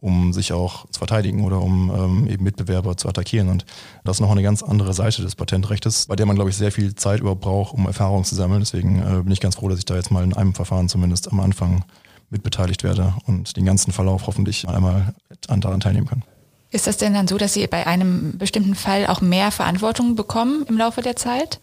um 0.02 0.32
sich 0.32 0.54
auch 0.54 0.86
zu 0.90 1.00
verteidigen 1.00 1.44
oder 1.44 1.62
um 1.62 1.92
ähm, 1.94 2.28
eben 2.28 2.44
Mitbewerber 2.44 2.96
zu 2.96 3.10
attackieren. 3.10 3.50
Und 3.50 3.66
das 4.06 4.18
ist 4.18 4.22
noch 4.22 4.32
eine 4.32 4.44
ganz 4.44 4.64
andere 4.64 4.94
Seite 4.94 5.22
des 5.22 5.36
Patentrechtes, 5.36 6.06
bei 6.06 6.16
der 6.16 6.26
man, 6.26 6.36
glaube 6.36 6.50
ich, 6.50 6.56
sehr 6.56 6.72
viel 6.72 6.96
Zeit 6.96 7.20
überhaupt 7.20 7.42
braucht, 7.42 7.74
um 7.74 7.86
Erfahrung 7.86 8.24
zu 8.24 8.34
sammeln. 8.34 8.62
Deswegen 8.62 9.00
äh, 9.00 9.24
bin 9.24 9.32
ich 9.32 9.42
ganz 9.42 9.56
froh, 9.56 9.68
dass 9.68 9.80
ich 9.80 9.86
da 9.86 9.96
jetzt 9.96 10.12
mal 10.12 10.24
in 10.24 10.34
einem 10.34 10.54
Verfahren 10.54 10.88
zumindest 10.88 11.32
am 11.32 11.42
Anfang 11.42 11.84
mitbeteiligt 12.30 12.84
werde 12.84 13.14
und 13.28 13.58
den 13.58 13.66
ganzen 13.66 13.92
Verlauf 13.92 14.28
hoffentlich 14.28 14.70
einmal 14.70 15.14
daran 15.48 15.80
teilnehmen 15.82 16.08
kann. 16.08 16.24
Ist 16.72 16.88
das 16.88 16.98
denn 16.98 17.14
dann 17.14 17.28
so, 17.28 17.38
dass 17.38 17.54
Sie 17.54 17.66
bei 17.68 17.88
einem 17.88 18.38
bestimmten 18.38 18.76
Fall 18.76 19.08
auch 19.08 19.22
mehr 19.22 19.52
Verantwortung 19.52 20.16
bekommen 20.16 20.66
im 20.68 20.78
Laufe 20.78 21.02
der 21.02 21.16
Zeit? 21.16 21.60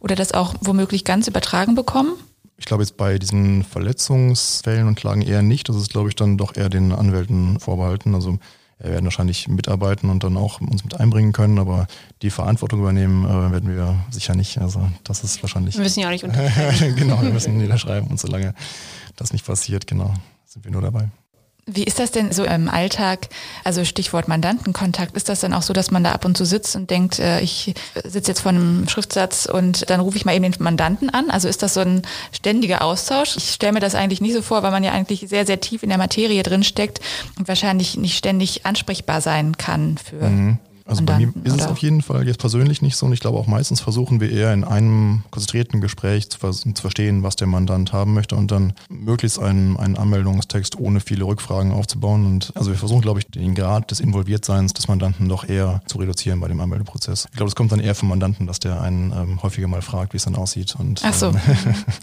Oder 0.00 0.16
das 0.16 0.32
auch 0.32 0.54
womöglich 0.60 1.04
ganz 1.04 1.28
übertragen 1.28 1.74
bekommen? 1.74 2.12
Ich 2.56 2.66
glaube 2.66 2.82
jetzt 2.82 2.96
bei 2.96 3.18
diesen 3.18 3.64
Verletzungsfällen 3.64 4.86
und 4.86 4.96
Klagen 4.96 5.22
eher 5.22 5.42
nicht. 5.42 5.68
Das 5.68 5.76
ist, 5.76 5.90
glaube 5.90 6.10
ich, 6.10 6.14
dann 6.14 6.36
doch 6.36 6.56
eher 6.56 6.68
den 6.68 6.92
Anwälten 6.92 7.58
vorbehalten. 7.58 8.14
Also 8.14 8.38
wir 8.78 8.90
werden 8.90 9.04
wahrscheinlich 9.04 9.48
mitarbeiten 9.48 10.10
und 10.10 10.24
dann 10.24 10.36
auch 10.36 10.60
uns 10.60 10.84
mit 10.84 11.00
einbringen 11.00 11.32
können, 11.32 11.58
aber 11.58 11.86
die 12.22 12.30
Verantwortung 12.30 12.80
übernehmen 12.80 13.24
äh, 13.24 13.50
werden 13.50 13.74
wir 13.74 13.96
sicher 14.10 14.34
nicht. 14.34 14.58
Also 14.58 14.88
das 15.04 15.24
ist 15.24 15.42
wahrscheinlich. 15.42 15.76
Wir 15.76 15.82
müssen 15.82 16.00
ja 16.00 16.08
auch 16.08 16.12
nicht 16.12 16.24
unterschreiben. 16.24 16.96
genau, 16.96 17.22
wir 17.22 17.30
müssen 17.30 17.56
niederschreiben 17.56 18.10
und 18.10 18.20
solange 18.20 18.54
das 19.16 19.32
nicht 19.32 19.46
passiert, 19.46 19.86
genau, 19.86 20.12
sind 20.44 20.64
wir 20.64 20.72
nur 20.72 20.82
dabei. 20.82 21.08
Wie 21.66 21.84
ist 21.84 21.98
das 21.98 22.10
denn 22.10 22.30
so 22.32 22.44
im 22.44 22.68
Alltag? 22.68 23.28
Also 23.64 23.84
Stichwort 23.84 24.28
Mandantenkontakt. 24.28 25.16
Ist 25.16 25.28
das 25.28 25.40
dann 25.40 25.54
auch 25.54 25.62
so, 25.62 25.72
dass 25.72 25.90
man 25.90 26.04
da 26.04 26.12
ab 26.12 26.24
und 26.24 26.36
zu 26.36 26.44
sitzt 26.44 26.76
und 26.76 26.90
denkt, 26.90 27.18
äh, 27.18 27.40
ich 27.40 27.74
sitze 28.04 28.32
jetzt 28.32 28.40
vor 28.40 28.50
einem 28.50 28.86
Schriftsatz 28.88 29.46
und 29.46 29.88
dann 29.88 30.00
rufe 30.00 30.16
ich 30.16 30.24
mal 30.24 30.34
eben 30.34 30.50
den 30.50 30.62
Mandanten 30.62 31.08
an? 31.08 31.30
Also 31.30 31.48
ist 31.48 31.62
das 31.62 31.74
so 31.74 31.80
ein 31.80 32.02
ständiger 32.32 32.82
Austausch? 32.82 33.36
Ich 33.36 33.50
stelle 33.50 33.72
mir 33.72 33.80
das 33.80 33.94
eigentlich 33.94 34.20
nicht 34.20 34.34
so 34.34 34.42
vor, 34.42 34.62
weil 34.62 34.72
man 34.72 34.84
ja 34.84 34.92
eigentlich 34.92 35.24
sehr, 35.28 35.46
sehr 35.46 35.60
tief 35.60 35.82
in 35.82 35.88
der 35.88 35.98
Materie 35.98 36.42
drin 36.42 36.64
steckt 36.64 37.00
und 37.38 37.48
wahrscheinlich 37.48 37.96
nicht 37.96 38.18
ständig 38.18 38.66
ansprechbar 38.66 39.20
sein 39.22 39.56
kann 39.56 39.96
für. 39.96 40.28
Mhm. 40.28 40.58
Also 40.86 41.02
bei 41.02 41.18
mir 41.18 41.32
ist 41.44 41.60
es 41.60 41.66
auf 41.66 41.78
jeden 41.78 42.02
Fall 42.02 42.26
jetzt 42.26 42.38
persönlich 42.38 42.82
nicht 42.82 42.96
so 42.96 43.06
und 43.06 43.12
ich 43.14 43.20
glaube 43.20 43.38
auch 43.38 43.46
meistens 43.46 43.80
versuchen 43.80 44.20
wir 44.20 44.30
eher 44.30 44.52
in 44.52 44.64
einem 44.64 45.24
konzentrierten 45.30 45.80
Gespräch 45.80 46.28
zu, 46.28 46.38
vers 46.38 46.60
zu 46.60 46.80
verstehen, 46.82 47.22
was 47.22 47.36
der 47.36 47.46
Mandant 47.46 47.94
haben 47.94 48.12
möchte 48.12 48.36
und 48.36 48.50
dann 48.50 48.74
möglichst 48.90 49.38
einen, 49.38 49.78
einen 49.78 49.96
Anmeldungstext 49.96 50.78
ohne 50.78 51.00
viele 51.00 51.24
Rückfragen 51.24 51.72
aufzubauen. 51.72 52.26
Und 52.26 52.52
also 52.54 52.70
wir 52.70 52.78
versuchen, 52.78 53.00
glaube 53.00 53.20
ich, 53.20 53.26
den 53.26 53.54
Grad 53.54 53.90
des 53.90 54.00
Involviertseins 54.00 54.74
des 54.74 54.86
Mandanten 54.86 55.28
doch 55.28 55.48
eher 55.48 55.80
zu 55.86 55.98
reduzieren 55.98 56.40
bei 56.40 56.48
dem 56.48 56.60
Anmeldeprozess. 56.60 57.28
Ich 57.30 57.36
glaube, 57.36 57.48
es 57.48 57.56
kommt 57.56 57.72
dann 57.72 57.80
eher 57.80 57.94
vom 57.94 58.10
Mandanten, 58.10 58.46
dass 58.46 58.60
der 58.60 58.82
einen 58.82 59.10
ähm, 59.12 59.42
häufiger 59.42 59.68
mal 59.68 59.82
fragt, 59.82 60.12
wie 60.12 60.18
es 60.18 60.24
dann 60.24 60.36
aussieht. 60.36 60.76
Und 60.78 61.00
Ach 61.02 61.14
so. 61.14 61.28
ähm, 61.28 61.40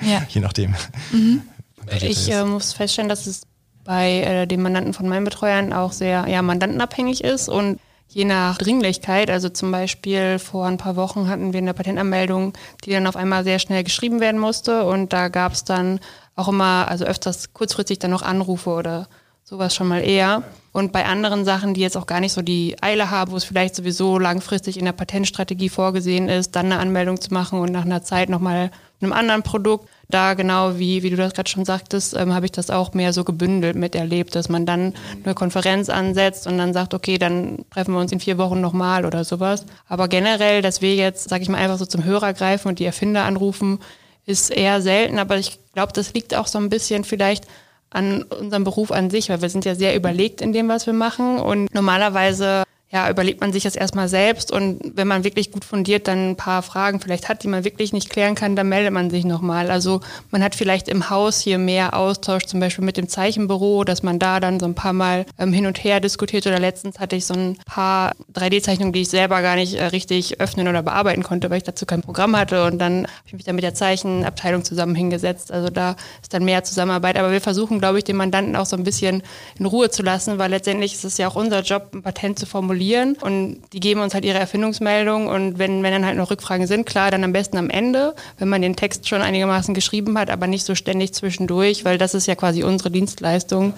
ja. 0.10 0.24
je 0.30 0.42
nachdem. 0.42 0.76
Mhm. 1.12 1.42
Ich 2.00 2.32
äh, 2.32 2.46
muss 2.46 2.74
feststellen, 2.74 3.10
dass 3.10 3.26
es 3.26 3.42
bei 3.84 4.22
äh, 4.22 4.48
den 4.48 4.62
Mandanten 4.62 4.94
von 4.94 5.10
meinen 5.10 5.26
Betreuern 5.26 5.74
auch 5.74 5.92
sehr 5.92 6.28
ja, 6.28 6.42
mandantenabhängig 6.42 7.24
ist 7.24 7.50
und 7.50 7.80
je 8.14 8.26
nach 8.26 8.58
Dringlichkeit. 8.58 9.30
Also 9.30 9.50
zum 9.50 9.72
Beispiel 9.72 10.40
vor 10.40 10.66
ein 10.66 10.78
paar 10.78 10.96
Wochen 10.96 11.28
hatten 11.28 11.54
wir 11.54 11.60
eine 11.60 11.74
Patentanmeldung, 11.74 12.54
die 12.84 12.92
dann 12.92 13.08
auf 13.08 13.16
einmal 13.16 13.44
sehr 13.44 13.60
schnell 13.60 13.84
geschrieben 13.84 14.20
werden 14.20 14.40
musste 14.40 14.86
und 14.86 15.14
da 15.14 15.30
gab 15.30 15.54
es 15.54 15.64
dann 15.64 16.00
auch 16.36 16.48
immer, 16.48 16.88
also 16.90 17.06
öfters 17.06 17.54
kurzfristig 17.54 18.00
dann 18.00 18.12
noch 18.12 18.22
Anrufe 18.22 18.70
oder 18.72 19.08
sowas 19.44 19.76
schon 19.76 19.88
mal 19.88 20.00
eher. 20.00 20.44
Und 20.72 20.94
bei 20.94 21.06
anderen 21.06 21.44
Sachen, 21.44 21.74
die 21.74 21.82
jetzt 21.82 21.98
auch 21.98 22.08
gar 22.08 22.22
nicht 22.22 22.32
so 22.32 22.42
die 22.42 22.82
Eile 22.82 23.12
haben, 23.12 23.34
wo 23.34 23.36
es 23.36 23.44
vielleicht 23.44 23.76
sowieso 23.76 24.18
langfristig 24.18 24.78
in 24.78 24.86
der 24.86 24.94
Patentstrategie 24.94 25.68
vorgesehen 25.68 26.30
ist, 26.30 26.56
dann 26.56 26.68
eine 26.68 26.80
Anmeldung 26.80 27.20
zu 27.20 27.34
machen 27.34 27.60
und 27.60 27.72
nach 27.72 27.84
einer 27.84 28.04
Zeit 28.04 28.30
nochmal 28.30 28.72
einem 29.02 29.12
anderen 29.12 29.44
Produkt, 29.44 29.90
da 30.14 30.34
genau 30.34 30.78
wie, 30.78 31.04
wie 31.04 31.10
du 31.10 31.16
das 31.16 31.34
gerade 31.34 31.50
schon 31.50 31.66
sagtest, 31.66 32.16
ähm, 32.16 32.34
habe 32.34 32.46
ich 32.46 32.52
das 32.52 32.70
auch 32.70 32.94
mehr 32.94 33.14
so 33.14 33.24
gebündelt 33.24 33.76
miterlebt, 33.76 34.36
dass 34.36 34.50
man 34.50 34.66
dann 34.66 34.94
eine 35.24 35.34
Konferenz 35.34 35.90
ansetzt 35.90 36.48
und 36.48 36.58
dann 36.58 36.74
sagt, 36.74 36.94
okay, 36.94 37.18
dann 37.18 37.66
treffen 37.72 37.94
wir 37.94 38.00
uns 38.00 38.12
in 38.12 38.20
vier 38.20 38.38
Wochen 38.38 38.62
nochmal 38.62 39.06
oder 39.06 39.24
sowas. 39.24 39.66
Aber 39.88 40.08
generell, 40.08 40.62
dass 40.62 40.82
wir 40.82 40.96
jetzt, 40.96 41.30
sage 41.30 41.44
ich 41.44 41.50
mal, 41.50 41.58
einfach 41.58 41.78
so 41.78 41.86
zum 41.86 42.04
Hörer 42.04 42.34
greifen 42.34 42.68
und 42.68 42.80
die 42.80 42.86
Erfinder 42.86 43.24
anrufen, 43.24 43.80
ist 44.26 44.52
eher 44.52 44.82
selten. 44.82 45.20
Aber 45.20 45.38
ich 45.38 45.60
glaube, 45.74 45.94
das 45.94 46.14
liegt 46.14 46.36
auch 46.36 46.48
so 46.48 46.60
ein 46.60 46.70
bisschen 46.70 47.04
vielleicht 47.04 47.46
an 47.90 48.24
unserem 48.24 48.64
Beruf 48.64 48.92
an 48.92 49.10
sich, 49.10 49.30
weil 49.30 49.42
wir 49.42 49.50
sind 49.50 49.66
ja 49.66 49.76
sehr 49.76 49.96
überlegt 49.96 50.42
in 50.42 50.54
dem, 50.54 50.70
was 50.70 50.86
wir 50.86 50.94
machen. 50.94 51.40
Und 51.40 51.74
normalerweise 51.74 52.64
ja, 52.92 53.10
überlegt 53.10 53.40
man 53.40 53.54
sich 53.54 53.64
das 53.64 53.78
erstmal 53.78 54.10
selbst 54.10 54.52
und 54.52 54.82
wenn 54.96 55.08
man 55.08 55.24
wirklich 55.24 55.52
gut 55.52 55.64
fundiert 55.64 56.10
dann 56.10 56.32
ein 56.32 56.36
paar 56.36 56.62
Fragen 56.62 57.00
vielleicht 57.00 57.30
hat, 57.30 57.42
die 57.42 57.48
man 57.48 57.64
wirklich 57.64 57.94
nicht 57.94 58.10
klären 58.10 58.36
kann, 58.36 58.58
dann 58.58 58.68
meldet 58.68 58.92
man 58.92 59.10
sich 59.10 59.24
nochmal. 59.24 59.72
Also 59.72 60.02
man 60.30 60.44
hat 60.44 60.56
vielleicht 60.56 60.90
im 60.90 61.10
Haus 61.10 61.40
hier 61.40 61.58
mehr 61.58 61.96
Austausch, 61.96 62.46
zum 62.46 62.60
Beispiel 62.60 62.84
mit 62.84 62.98
dem 62.98 63.08
Zeichenbüro, 63.08 63.86
dass 63.86 64.04
man 64.04 64.20
da 64.20 64.42
dann 64.42 64.60
so 64.60 64.66
ein 64.66 64.76
paar 64.76 64.92
Mal 64.92 65.26
ähm, 65.40 65.54
hin 65.54 65.68
und 65.68 65.82
her 65.82 66.02
diskutiert 66.02 66.46
oder 66.48 66.60
letztens 66.60 67.00
hatte 67.00 67.16
ich 67.16 67.26
so 67.26 67.34
ein 67.34 67.58
paar 67.66 68.12
3D-Zeichnungen, 68.34 68.92
die 68.92 69.04
ich 69.04 69.10
selber 69.10 69.42
gar 69.42 69.56
nicht 69.56 69.76
äh, 69.76 69.86
richtig 69.86 70.42
öffnen 70.42 70.68
oder 70.68 70.84
bearbeiten 70.84 71.24
konnte, 71.24 71.50
weil 71.50 71.60
ich 71.60 71.64
dazu 71.64 71.86
kein 71.86 72.02
Programm 72.02 72.36
hatte 72.36 72.66
und 72.66 72.78
dann 72.78 73.04
habe 73.04 73.26
ich 73.26 73.34
mich 73.34 73.46
dann 73.46 73.56
mit 73.56 73.64
der 73.64 73.74
Zeichenabteilung 73.74 74.66
zusammen 74.66 74.96
hingesetzt. 74.96 75.50
Also 75.54 75.70
da 75.70 75.96
ist 76.22 76.34
dann 76.34 76.44
mehr 76.44 76.66
Zusammenarbeit, 76.66 77.16
aber 77.18 77.32
wir 77.32 77.42
versuchen, 77.42 77.80
glaube 77.80 78.00
ich, 78.00 78.04
den 78.04 78.18
Mandanten 78.18 78.58
auch 78.58 78.66
so 78.66 78.76
ein 78.76 78.84
bisschen 78.84 79.24
in 79.58 79.66
Ruhe 79.66 79.90
zu 79.90 80.04
lassen, 80.04 80.40
weil 80.40 80.50
letztendlich 80.50 80.94
ist 80.94 81.06
es 81.06 81.18
ja 81.18 81.30
auch 81.30 81.36
unser 81.36 81.62
Job, 81.62 81.92
ein 81.94 82.02
Patent 82.02 82.38
zu 82.38 82.46
formulieren 82.46 82.81
formulieren 82.82 83.16
und 83.22 83.62
die 83.74 83.80
geben 83.80 84.02
uns 84.02 84.14
halt 84.14 84.26
ihre 84.26 84.40
Erfindungsmeldung 84.40 85.28
und 85.28 85.60
wenn, 85.60 85.84
wenn 85.84 85.92
dann 85.92 86.06
halt 86.06 86.18
noch 86.18 86.32
Rückfragen 86.32 86.68
sind, 86.68 86.86
klar, 86.86 87.12
dann 87.12 87.24
am 87.24 87.34
besten 87.34 87.58
am 87.58 87.70
Ende, 87.70 88.16
wenn 88.38 88.50
man 88.50 88.62
den 88.62 88.76
Text 88.76 89.08
schon 89.08 89.22
einigermaßen 89.22 89.74
geschrieben 89.74 90.18
hat, 90.18 90.30
aber 90.30 90.48
nicht 90.48 90.66
so 90.66 90.76
ständig 90.76 91.14
zwischendurch, 91.14 91.86
weil 91.86 91.98
das 91.98 92.14
ist 92.14 92.28
ja 92.28 92.36
quasi 92.36 92.64
unsere 92.64 92.92
Dienstleistung, 92.92 93.74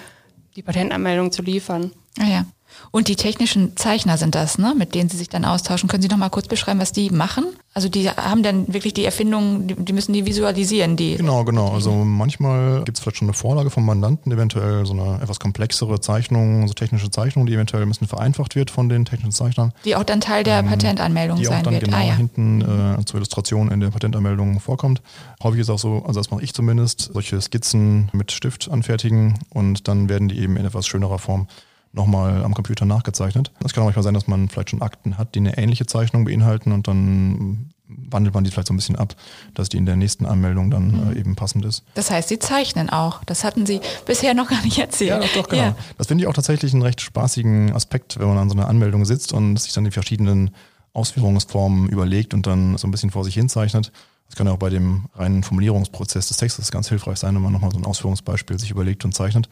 die 0.55 0.61
Patentanmeldung 0.61 1.31
zu 1.31 1.41
liefern. 1.41 1.91
Ah 2.19 2.27
ja. 2.27 2.45
Und 2.91 3.07
die 3.07 3.15
technischen 3.15 3.75
Zeichner 3.77 4.17
sind 4.17 4.35
das, 4.35 4.57
ne, 4.57 4.73
mit 4.77 4.95
denen 4.95 5.09
Sie 5.09 5.17
sich 5.17 5.29
dann 5.29 5.45
austauschen. 5.45 5.89
Können 5.89 6.03
Sie 6.03 6.09
noch 6.09 6.17
mal 6.17 6.29
kurz 6.29 6.47
beschreiben, 6.47 6.79
was 6.79 6.91
die 6.91 7.09
machen? 7.09 7.45
Also 7.75 7.89
die 7.89 8.07
haben 8.07 8.43
dann 8.43 8.71
wirklich 8.71 8.93
die 8.93 9.03
Erfindungen, 9.03 9.67
die, 9.67 9.73
die 9.75 9.93
müssen 9.93 10.13
die 10.13 10.27
visualisieren, 10.27 10.95
die. 10.95 11.15
Genau, 11.15 11.43
genau. 11.43 11.73
Also 11.73 11.91
manchmal 11.91 12.83
gibt 12.83 12.97
es 12.97 13.03
vielleicht 13.03 13.17
schon 13.17 13.27
eine 13.27 13.33
Vorlage 13.33 13.71
vom 13.71 13.83
Mandanten, 13.83 14.31
eventuell 14.31 14.85
so 14.85 14.93
eine 14.93 15.19
etwas 15.21 15.39
komplexere 15.39 15.99
Zeichnung, 15.99 16.67
so 16.67 16.75
technische 16.75 17.09
Zeichnung, 17.09 17.47
die 17.47 17.55
eventuell 17.55 17.81
ein 17.81 17.89
bisschen 17.89 18.07
vereinfacht 18.07 18.55
wird 18.55 18.69
von 18.69 18.89
den 18.89 19.05
technischen 19.05 19.31
Zeichnern. 19.31 19.73
Die 19.85 19.95
auch 19.95 20.03
dann 20.03 20.21
Teil 20.21 20.43
der 20.43 20.59
ähm, 20.59 20.67
Patentanmeldung 20.67 21.37
die 21.39 21.45
sein 21.45 21.59
auch 21.59 21.63
dann 21.63 21.73
wird. 21.73 21.85
genau 21.85 21.97
ah, 21.97 22.03
ja. 22.03 22.13
hinten 22.13 22.61
äh, 22.61 23.05
zur 23.05 23.17
Illustration 23.17 23.71
in 23.71 23.79
der 23.79 23.89
Patentanmeldung 23.89 24.59
vorkommt. 24.59 25.01
Häufig 25.41 25.61
ist 25.61 25.71
auch 25.71 25.79
so, 25.79 26.03
also 26.05 26.19
das 26.19 26.29
mache 26.29 26.43
ich 26.43 26.53
zumindest, 26.53 27.09
solche 27.13 27.41
Skizzen 27.41 28.09
mit 28.13 28.31
Stift 28.31 28.69
anfertigen 28.69 29.39
und 29.49 29.87
dann 29.87 30.09
werden 30.09 30.27
die 30.27 30.37
eben 30.39 30.57
in 30.57 30.65
etwas 30.65 30.85
schönerer 30.85 31.17
Form 31.17 31.47
nochmal 31.93 32.43
am 32.43 32.53
Computer 32.53 32.85
nachgezeichnet. 32.85 33.51
Es 33.63 33.71
kann 33.73 33.83
auch 33.83 33.87
manchmal 33.87 34.03
sein, 34.03 34.13
dass 34.13 34.27
man 34.27 34.49
vielleicht 34.49 34.71
schon 34.71 34.81
Akten 34.81 35.17
hat, 35.17 35.35
die 35.35 35.39
eine 35.39 35.57
ähnliche 35.57 35.85
Zeichnung 35.85 36.25
beinhalten 36.25 36.71
und 36.71 36.87
dann 36.87 37.69
wandelt 37.87 38.33
man 38.33 38.43
die 38.43 38.49
vielleicht 38.49 38.67
so 38.69 38.73
ein 38.73 38.77
bisschen 38.77 38.95
ab, 38.95 39.15
dass 39.53 39.69
die 39.69 39.77
in 39.77 39.85
der 39.85 39.95
nächsten 39.95 40.25
Anmeldung 40.25 40.71
dann 40.71 40.87
Mhm. 41.09 41.11
äh, 41.11 41.19
eben 41.19 41.35
passend 41.35 41.63
ist. 41.65 41.83
Das 41.93 42.09
heißt, 42.09 42.29
Sie 42.29 42.39
zeichnen 42.39 42.89
auch. 42.89 43.23
Das 43.25 43.43
hatten 43.43 43.65
Sie 43.67 43.81
bisher 44.07 44.33
noch 44.33 44.49
gar 44.49 44.63
nicht 44.63 44.79
erzählt. 44.79 45.09
Ja, 45.11 45.19
doch, 45.19 45.33
doch, 45.33 45.47
genau. 45.47 45.61
Ja. 45.63 45.75
Das 45.99 46.07
finde 46.07 46.23
ich 46.23 46.27
auch 46.27 46.33
tatsächlich 46.33 46.73
einen 46.73 46.81
recht 46.81 47.01
spaßigen 47.01 47.71
Aspekt, 47.73 48.17
wenn 48.19 48.27
man 48.27 48.37
an 48.39 48.49
so 48.49 48.55
einer 48.57 48.67
Anmeldung 48.67 49.05
sitzt 49.05 49.31
und 49.31 49.57
sich 49.57 49.73
dann 49.73 49.83
die 49.83 49.91
verschiedenen 49.91 50.51
Ausführungsformen 50.93 51.89
überlegt 51.89 52.33
und 52.33 52.47
dann 52.47 52.77
so 52.77 52.87
ein 52.87 52.91
bisschen 52.91 53.11
vor 53.11 53.23
sich 53.23 53.33
hinzeichnet. 53.35 53.91
Das 54.27 54.35
kann 54.35 54.47
ja 54.47 54.53
auch 54.53 54.57
bei 54.57 54.69
dem 54.69 55.05
reinen 55.13 55.43
Formulierungsprozess 55.43 56.27
des 56.29 56.37
Textes 56.37 56.71
ganz 56.71 56.89
hilfreich 56.89 57.17
sein, 57.19 57.35
wenn 57.35 57.41
man 57.41 57.51
nochmal 57.51 57.71
so 57.71 57.77
ein 57.77 57.85
Ausführungsbeispiel 57.85 58.57
sich 58.57 58.71
überlegt 58.71 59.05
und 59.05 59.13
zeichnet. 59.13 59.49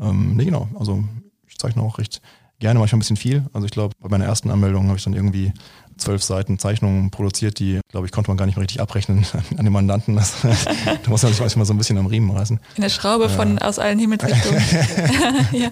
Ähm, 0.00 0.36
nee, 0.36 0.44
genau. 0.46 0.68
Also 0.78 1.04
ich 1.52 1.58
zeichne 1.58 1.82
auch 1.82 1.98
recht 1.98 2.20
gerne, 2.62 2.78
manchmal 2.78 2.98
ein 2.98 3.00
bisschen 3.00 3.16
viel. 3.16 3.44
Also 3.52 3.66
ich 3.66 3.72
glaube, 3.72 3.94
bei 4.00 4.08
meiner 4.08 4.24
ersten 4.24 4.50
Anmeldung 4.50 4.86
habe 4.86 4.96
ich 4.96 5.04
dann 5.04 5.14
irgendwie 5.14 5.52
zwölf 5.96 6.22
Seiten 6.22 6.58
Zeichnungen 6.58 7.10
produziert, 7.10 7.58
die, 7.58 7.80
glaube 7.88 8.06
ich, 8.06 8.12
konnte 8.12 8.30
man 8.30 8.36
gar 8.36 8.46
nicht 8.46 8.56
mehr 8.56 8.62
richtig 8.62 8.80
abrechnen 8.80 9.26
an 9.58 9.64
den 9.64 9.72
Mandanten. 9.72 10.16
Das, 10.16 10.34
da 10.42 11.10
muss 11.10 11.22
man 11.22 11.32
sich 11.32 11.40
manchmal 11.40 11.66
so 11.66 11.74
ein 11.74 11.78
bisschen 11.78 11.98
am 11.98 12.06
Riemen 12.06 12.30
reißen. 12.30 12.60
Eine 12.76 12.88
Schraube 12.88 13.28
von 13.28 13.58
aus 13.58 13.78
allen 13.78 13.98
Himmelsrichtungen. 13.98 14.62
ja. 15.52 15.70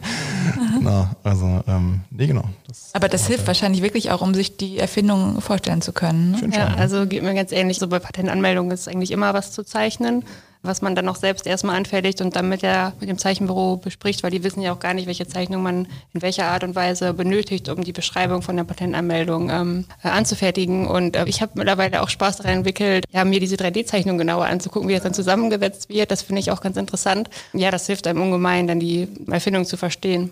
Na, 0.81 1.15
also, 1.23 1.63
ähm, 1.67 2.01
nee, 2.11 2.27
genau. 2.27 2.45
Das 2.67 2.91
Aber 2.93 3.09
das 3.09 3.27
hilft 3.27 3.47
wahrscheinlich 3.47 3.83
wirklich 3.83 4.11
auch, 4.11 4.21
um 4.21 4.35
sich 4.35 4.57
die 4.57 4.79
Erfindung 4.79 5.41
vorstellen 5.41 5.83
zu 5.83 5.93
können. 5.93 6.33
Ne? 6.33 6.39
Ja, 6.53 6.67
schon, 6.67 6.73
ne? 6.73 6.77
also 6.77 7.07
geht 7.07 7.23
mir 7.23 7.35
ganz 7.35 7.53
ähnlich. 7.53 7.79
So 7.79 7.89
bei 7.89 8.01
Patentanmeldungen 8.01 8.73
ist 8.73 8.89
eigentlich 8.89 9.13
immer 9.13 9.33
was 9.33 9.53
zu 9.53 9.65
zeichnen, 9.65 10.25
was 10.63 10.83
man 10.83 10.95
dann 10.95 11.09
auch 11.09 11.17
selbst 11.17 11.47
erstmal 11.47 11.77
anfertigt 11.77 12.21
und 12.21 12.37
dann 12.37 12.49
mit, 12.49 12.63
der, 12.63 12.93
mit 13.01 13.09
dem 13.09 13.19
Zeichenbüro 13.19 13.77
bespricht, 13.77 14.23
weil 14.23 14.31
die 14.31 14.45
wissen 14.45 14.61
ja 14.61 14.73
auch 14.73 14.79
gar 14.79 14.95
nicht, 14.95 15.07
welche 15.07 15.27
Zeichnung 15.27 15.63
man 15.63 15.89
in 16.13 16.23
welcher 16.23 16.47
Art 16.47 16.65
und 16.65 16.75
Weise 16.75 17.15
benötigt, 17.15 17.69
um 17.69 17.83
die 17.83 17.93
Beschreibung 17.93 18.43
von 18.43 18.57
der 18.57 18.65
Patentanmeldung 18.65 19.51
ähm, 19.51 19.85
äh, 20.03 20.09
anzufertigen. 20.09 20.87
Und 20.87 21.17
äh, 21.17 21.25
ich 21.27 21.41
habe 21.41 21.53
mittlerweile 21.55 22.03
auch 22.03 22.09
Spaß 22.09 22.39
daran 22.39 22.59
entwickelt, 22.59 23.05
ja, 23.11 23.25
mir 23.25 23.41
diese 23.41 23.57
3D-Zeichnung 23.57 24.19
genauer 24.19 24.47
anzugucken, 24.47 24.89
wie 24.89 24.95
das 24.95 25.03
dann 25.03 25.15
zusammengesetzt 25.15 25.89
wird. 25.89 26.11
Das 26.11 26.23
finde 26.23 26.41
ich 26.41 26.51
auch 26.51 26.61
ganz 26.61 26.77
interessant. 26.77 27.31
Ja, 27.53 27.71
das 27.71 27.87
hilft 27.87 28.07
einem 28.07 28.23
ungemein, 28.23 28.67
dann 28.67 28.81
die 28.81 29.09
Erfindung 29.29 29.65
zu 29.65 29.77
verstehen. 29.77 30.31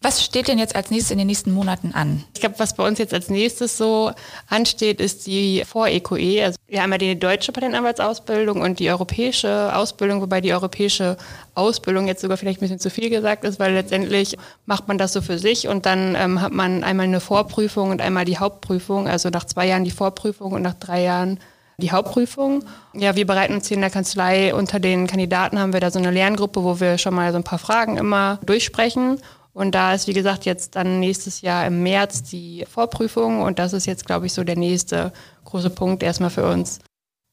Was 0.00 0.24
steht 0.24 0.46
denn 0.46 0.60
jetzt 0.60 0.76
als 0.76 0.92
nächstes 0.92 1.10
in 1.10 1.18
den 1.18 1.26
nächsten 1.26 1.50
Monaten 1.50 1.92
an? 1.92 2.22
Ich 2.32 2.40
glaube, 2.40 2.54
was 2.58 2.76
bei 2.76 2.86
uns 2.86 3.00
jetzt 3.00 3.12
als 3.12 3.30
nächstes 3.30 3.76
so 3.76 4.12
ansteht, 4.48 5.00
ist 5.00 5.26
die 5.26 5.64
Vor-EQE. 5.66 6.44
Also 6.44 6.56
wir 6.68 6.82
haben 6.82 6.92
ja 6.92 6.98
die 6.98 7.18
deutsche 7.18 7.50
Patentanwaltsausbildung 7.50 8.60
und 8.60 8.78
die 8.78 8.90
europäische 8.90 9.74
Ausbildung, 9.74 10.20
wobei 10.20 10.40
die 10.40 10.52
europäische 10.52 11.16
Ausbildung 11.56 12.06
jetzt 12.06 12.22
sogar 12.22 12.36
vielleicht 12.36 12.60
ein 12.60 12.60
bisschen 12.60 12.78
zu 12.78 12.90
viel 12.90 13.10
gesagt 13.10 13.42
ist, 13.42 13.58
weil 13.58 13.72
letztendlich 13.72 14.36
macht 14.66 14.86
man 14.86 14.98
das 14.98 15.12
so 15.12 15.20
für 15.20 15.38
sich 15.40 15.66
und 15.66 15.84
dann 15.84 16.14
ähm, 16.14 16.40
hat 16.40 16.52
man 16.52 16.84
einmal 16.84 17.06
eine 17.06 17.20
Vorprüfung 17.20 17.90
und 17.90 18.00
einmal 18.00 18.24
die 18.24 18.38
Hauptprüfung. 18.38 19.08
Also 19.08 19.30
nach 19.30 19.46
zwei 19.46 19.66
Jahren 19.66 19.82
die 19.82 19.90
Vorprüfung 19.90 20.52
und 20.52 20.62
nach 20.62 20.74
drei 20.74 21.02
Jahren 21.02 21.40
die 21.80 21.92
Hauptprüfung. 21.92 22.64
Ja, 22.92 23.14
wir 23.14 23.26
bereiten 23.26 23.54
uns 23.54 23.68
hier 23.68 23.76
in 23.76 23.80
der 23.80 23.90
Kanzlei 23.90 24.52
unter 24.52 24.80
den 24.80 25.06
Kandidaten 25.06 25.58
haben 25.58 25.72
wir 25.72 25.80
da 25.80 25.90
so 25.90 25.98
eine 25.98 26.10
Lerngruppe, 26.10 26.64
wo 26.64 26.80
wir 26.80 26.98
schon 26.98 27.14
mal 27.14 27.30
so 27.30 27.38
ein 27.38 27.44
paar 27.44 27.60
Fragen 27.60 27.96
immer 27.96 28.38
durchsprechen. 28.44 29.20
Und 29.58 29.74
da 29.74 29.92
ist, 29.92 30.06
wie 30.06 30.12
gesagt, 30.12 30.44
jetzt 30.44 30.76
dann 30.76 31.00
nächstes 31.00 31.40
Jahr 31.40 31.66
im 31.66 31.82
März 31.82 32.22
die 32.22 32.64
Vorprüfung 32.70 33.42
und 33.42 33.58
das 33.58 33.72
ist 33.72 33.86
jetzt, 33.86 34.06
glaube 34.06 34.26
ich, 34.26 34.32
so 34.32 34.44
der 34.44 34.54
nächste 34.54 35.12
große 35.46 35.70
Punkt 35.70 36.04
erstmal 36.04 36.30
für 36.30 36.48
uns. 36.48 36.78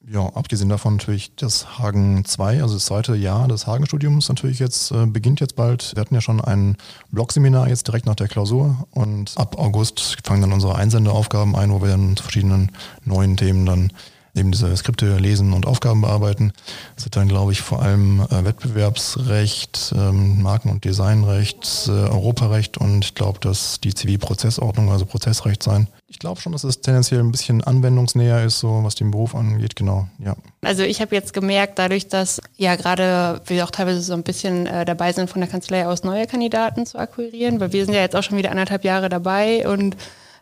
Ja, 0.03 0.25
abgesehen 0.33 0.69
davon 0.69 0.95
natürlich 0.95 1.35
das 1.35 1.77
Hagen 1.77 2.25
2, 2.25 2.63
also 2.63 2.73
das 2.73 2.85
zweite 2.85 3.15
Jahr 3.15 3.47
des 3.47 3.67
Hagen-Studiums 3.67 4.27
natürlich 4.27 4.57
jetzt, 4.57 4.89
äh, 4.89 5.05
beginnt 5.05 5.39
jetzt 5.39 5.55
bald. 5.55 5.95
Wir 5.95 6.01
hatten 6.01 6.15
ja 6.15 6.21
schon 6.21 6.41
ein 6.41 6.77
Blogseminar 7.11 7.67
jetzt 7.67 7.85
direkt 7.85 8.07
nach 8.07 8.15
der 8.15 8.27
Klausur 8.27 8.87
und 8.89 9.37
ab 9.37 9.59
August 9.59 10.17
fangen 10.23 10.41
dann 10.41 10.53
unsere 10.53 10.73
Einsendeaufgaben 10.73 11.55
ein, 11.55 11.71
wo 11.71 11.83
wir 11.83 11.89
dann 11.89 12.17
zu 12.17 12.23
verschiedenen 12.23 12.71
neuen 13.03 13.37
Themen 13.37 13.67
dann 13.67 13.91
eben 14.35 14.51
diese 14.51 14.75
Skripte 14.75 15.17
lesen 15.17 15.53
und 15.53 15.65
Aufgaben 15.65 16.01
bearbeiten. 16.01 16.51
Wird 17.01 17.15
dann, 17.15 17.27
glaube 17.27 17.51
ich, 17.51 17.61
vor 17.61 17.81
allem 17.81 18.21
äh, 18.21 18.43
Wettbewerbsrecht, 18.43 19.93
ähm, 19.95 20.41
Marken- 20.41 20.69
und 20.69 20.83
Designrecht, 20.83 21.87
äh, 21.87 21.91
Europarecht 21.91 22.77
und 22.77 23.05
ich 23.05 23.15
glaube, 23.15 23.39
dass 23.39 23.79
die 23.81 23.93
Zivilprozessordnung, 23.93 24.91
also 24.91 25.05
Prozessrecht 25.05 25.63
sein. 25.63 25.87
Ich 26.07 26.19
glaube 26.19 26.39
schon, 26.39 26.51
dass 26.51 26.63
es 26.63 26.81
tendenziell 26.81 27.21
ein 27.21 27.31
bisschen 27.31 27.63
anwendungsnäher 27.63 28.43
ist, 28.43 28.59
so 28.59 28.83
was 28.83 28.95
den 28.95 29.11
Beruf 29.11 29.35
angeht, 29.35 29.75
genau, 29.75 30.07
ja. 30.19 30.35
Also 30.61 30.83
ich 30.83 31.01
habe 31.01 31.15
jetzt 31.15 31.33
gemerkt, 31.33 31.79
dadurch, 31.79 32.07
dass 32.07 32.41
ja 32.57 32.75
gerade 32.75 33.41
wir 33.45 33.63
auch 33.63 33.71
teilweise 33.71 34.01
so 34.01 34.13
ein 34.13 34.23
bisschen 34.23 34.67
äh, 34.67 34.85
dabei 34.85 35.13
sind, 35.13 35.29
von 35.29 35.41
der 35.41 35.49
Kanzlei 35.49 35.87
aus 35.87 36.03
neue 36.03 36.27
Kandidaten 36.27 36.85
zu 36.85 36.97
akquirieren, 36.97 37.59
weil 37.59 37.73
wir 37.73 37.85
sind 37.85 37.93
ja 37.93 38.01
jetzt 38.01 38.15
auch 38.15 38.23
schon 38.23 38.37
wieder 38.37 38.51
anderthalb 38.51 38.83
Jahre 38.83 39.09
dabei 39.09 39.67
und 39.67 39.95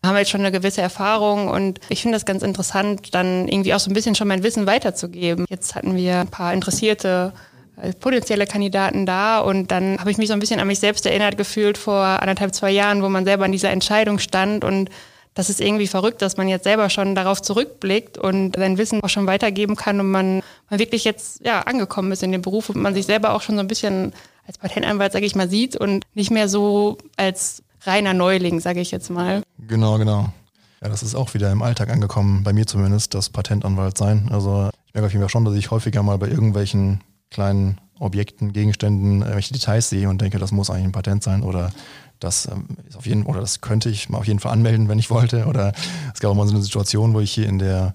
haben 0.04 0.18
jetzt 0.18 0.32
schon 0.32 0.42
eine 0.42 0.52
gewisse 0.52 0.82
Erfahrung 0.82 1.48
und 1.48 1.80
ich 1.90 2.02
finde 2.02 2.16
das 2.16 2.26
ganz 2.26 2.44
interessant, 2.44 3.14
dann 3.14 3.48
irgendwie 3.48 3.74
auch 3.74 3.80
so 3.80 3.90
ein 3.90 3.94
bisschen 3.94 4.16
schon 4.16 4.28
mein 4.28 4.44
Wissen 4.44 4.68
weiterzugeben. 4.68 5.46
Jetzt 5.50 5.76
hatten 5.76 5.96
wir 5.96 6.20
ein 6.20 6.28
paar 6.28 6.54
interessierte 6.54 7.34
äh, 7.82 7.94
potenzielle 7.94 8.46
Kandidaten 8.46 9.06
da 9.06 9.40
und 9.40 9.72
dann 9.72 10.00
habe 10.00 10.12
ich 10.12 10.18
mich 10.18 10.28
so 10.28 10.34
ein 10.34 10.40
bisschen 10.40 10.60
an 10.60 10.68
mich 10.68 10.80
selbst 10.80 11.06
erinnert 11.06 11.38
gefühlt 11.38 11.78
vor 11.78 12.04
anderthalb, 12.04 12.54
zwei 12.54 12.72
Jahren, 12.72 13.02
wo 13.02 13.10
man 13.10 13.26
selber 13.26 13.46
an 13.46 13.52
dieser 13.52 13.72
Entscheidung 13.72 14.20
stand 14.20 14.64
und 14.64 14.90
das 15.34 15.50
ist 15.50 15.60
irgendwie 15.60 15.88
verrückt, 15.88 16.22
dass 16.22 16.38
man 16.38 16.48
jetzt 16.48 16.64
selber 16.64 16.90
schon 16.90 17.16
darauf 17.16 17.42
zurückblickt 17.42 18.18
und 18.18 18.56
sein 18.56 18.78
Wissen 18.78 19.02
auch 19.04 19.10
schon 19.10 19.26
weitergeben 19.26 19.76
kann 19.76 20.00
und 20.00 20.12
man, 20.12 20.44
man 20.70 20.80
wirklich 20.80 21.06
jetzt 21.06 21.44
ja 21.44 21.62
angekommen 21.62 22.12
ist 22.12 22.22
in 22.22 22.32
dem 22.32 22.42
Beruf 22.42 22.70
und 22.70 22.80
man 22.80 22.94
sich 22.94 23.06
selber 23.06 23.34
auch 23.34 23.42
schon 23.42 23.56
so 23.56 23.62
ein 23.62 23.68
bisschen 23.68 24.14
als 24.46 24.58
Patentanwalt, 24.58 25.14
sage 25.14 25.26
ich 25.26 25.36
mal, 25.36 25.50
sieht 25.50 25.76
und 25.76 26.04
nicht 26.14 26.30
mehr 26.30 26.48
so 26.48 26.98
als 27.18 27.64
reiner 27.86 28.14
Neuling, 28.14 28.60
sage 28.60 28.82
ich 28.82 28.92
jetzt 28.92 29.10
mal. 29.10 29.44
Genau, 29.68 29.98
genau. 29.98 30.32
Ja, 30.82 30.90
das 30.90 31.04
ist 31.04 31.16
auch 31.16 31.34
wieder 31.34 31.52
im 31.52 31.62
Alltag 31.62 31.90
angekommen, 31.90 32.44
bei 32.44 32.52
mir 32.52 32.68
zumindest, 32.68 33.14
das 33.14 33.30
Patentanwalt 33.30 33.98
sein. 33.98 34.30
Also 34.32 34.70
ich 34.88 34.94
merke 34.94 35.08
auf 35.08 35.14
jeden 35.14 35.24
Fall 35.24 35.30
schon, 35.30 35.46
dass 35.46 35.56
ich 35.56 35.72
häufiger 35.72 36.04
mal 36.04 36.18
bei 36.18 36.28
irgendwelchen 36.28 37.02
kleinen 37.30 37.80
Objekten, 38.00 38.52
Gegenständen, 38.52 39.22
irgendwelche 39.22 39.54
Details 39.54 39.90
sehe 39.90 40.10
und 40.10 40.22
denke, 40.22 40.40
das 40.40 40.52
muss 40.52 40.70
eigentlich 40.70 40.86
ein 40.86 40.92
Patent 40.92 41.24
sein 41.24 41.42
oder 41.42 41.72
das 42.20 42.48
ähm, 42.48 42.68
ist 42.88 42.98
auf 42.98 43.06
jeden 43.06 43.26
oder 43.26 43.40
das 43.40 43.62
könnte 43.62 43.90
ich 43.90 44.10
mal 44.10 44.18
auf 44.18 44.28
jeden 44.28 44.40
Fall 44.40 44.52
anmelden, 44.52 44.90
wenn 44.90 45.00
ich 45.00 45.10
wollte. 45.10 45.46
Oder 45.46 45.74
es 46.14 46.20
gab 46.20 46.32
auch 46.32 46.36
mal 46.36 46.48
so 46.48 46.54
eine 46.54 46.64
Situation, 46.64 47.14
wo 47.14 47.20
ich 47.20 47.32
hier 47.32 47.48
in 47.48 47.60
der 47.60 47.94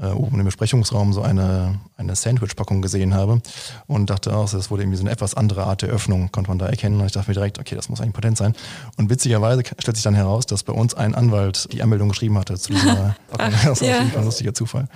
äh, 0.00 0.06
oben 0.06 0.38
im 0.38 0.44
Besprechungsraum 0.44 1.12
so 1.12 1.22
eine, 1.22 1.78
eine 1.96 2.14
Sandwich-Packung 2.14 2.80
gesehen 2.82 3.14
habe 3.14 3.40
und 3.86 4.10
dachte 4.10 4.34
auch, 4.34 4.50
das 4.50 4.70
wurde 4.70 4.82
irgendwie 4.82 4.96
so 4.96 5.02
eine 5.02 5.10
etwas 5.10 5.34
andere 5.34 5.64
Art 5.64 5.82
der 5.82 5.88
Öffnung, 5.88 6.30
konnte 6.32 6.50
man 6.50 6.58
da 6.58 6.66
erkennen. 6.66 7.00
Und 7.00 7.06
ich 7.06 7.12
dachte 7.12 7.30
mir 7.30 7.34
direkt, 7.34 7.58
okay, 7.58 7.74
das 7.74 7.88
muss 7.88 8.00
eigentlich 8.00 8.14
Patent 8.14 8.38
sein. 8.38 8.54
Und 8.96 9.10
witzigerweise 9.10 9.62
stellt 9.78 9.96
sich 9.96 10.04
dann 10.04 10.14
heraus, 10.14 10.46
dass 10.46 10.62
bei 10.62 10.72
uns 10.72 10.94
ein 10.94 11.14
Anwalt 11.14 11.72
die 11.72 11.82
Anmeldung 11.82 12.10
geschrieben 12.10 12.38
hatte 12.38 12.58
zu 12.58 12.72
dieser 12.72 13.16
Packung. 13.30 13.54
das 13.64 13.80
ist 13.80 13.88
ja. 13.88 13.98
ein 13.98 14.24
lustiger 14.24 14.54
Zufall. 14.54 14.88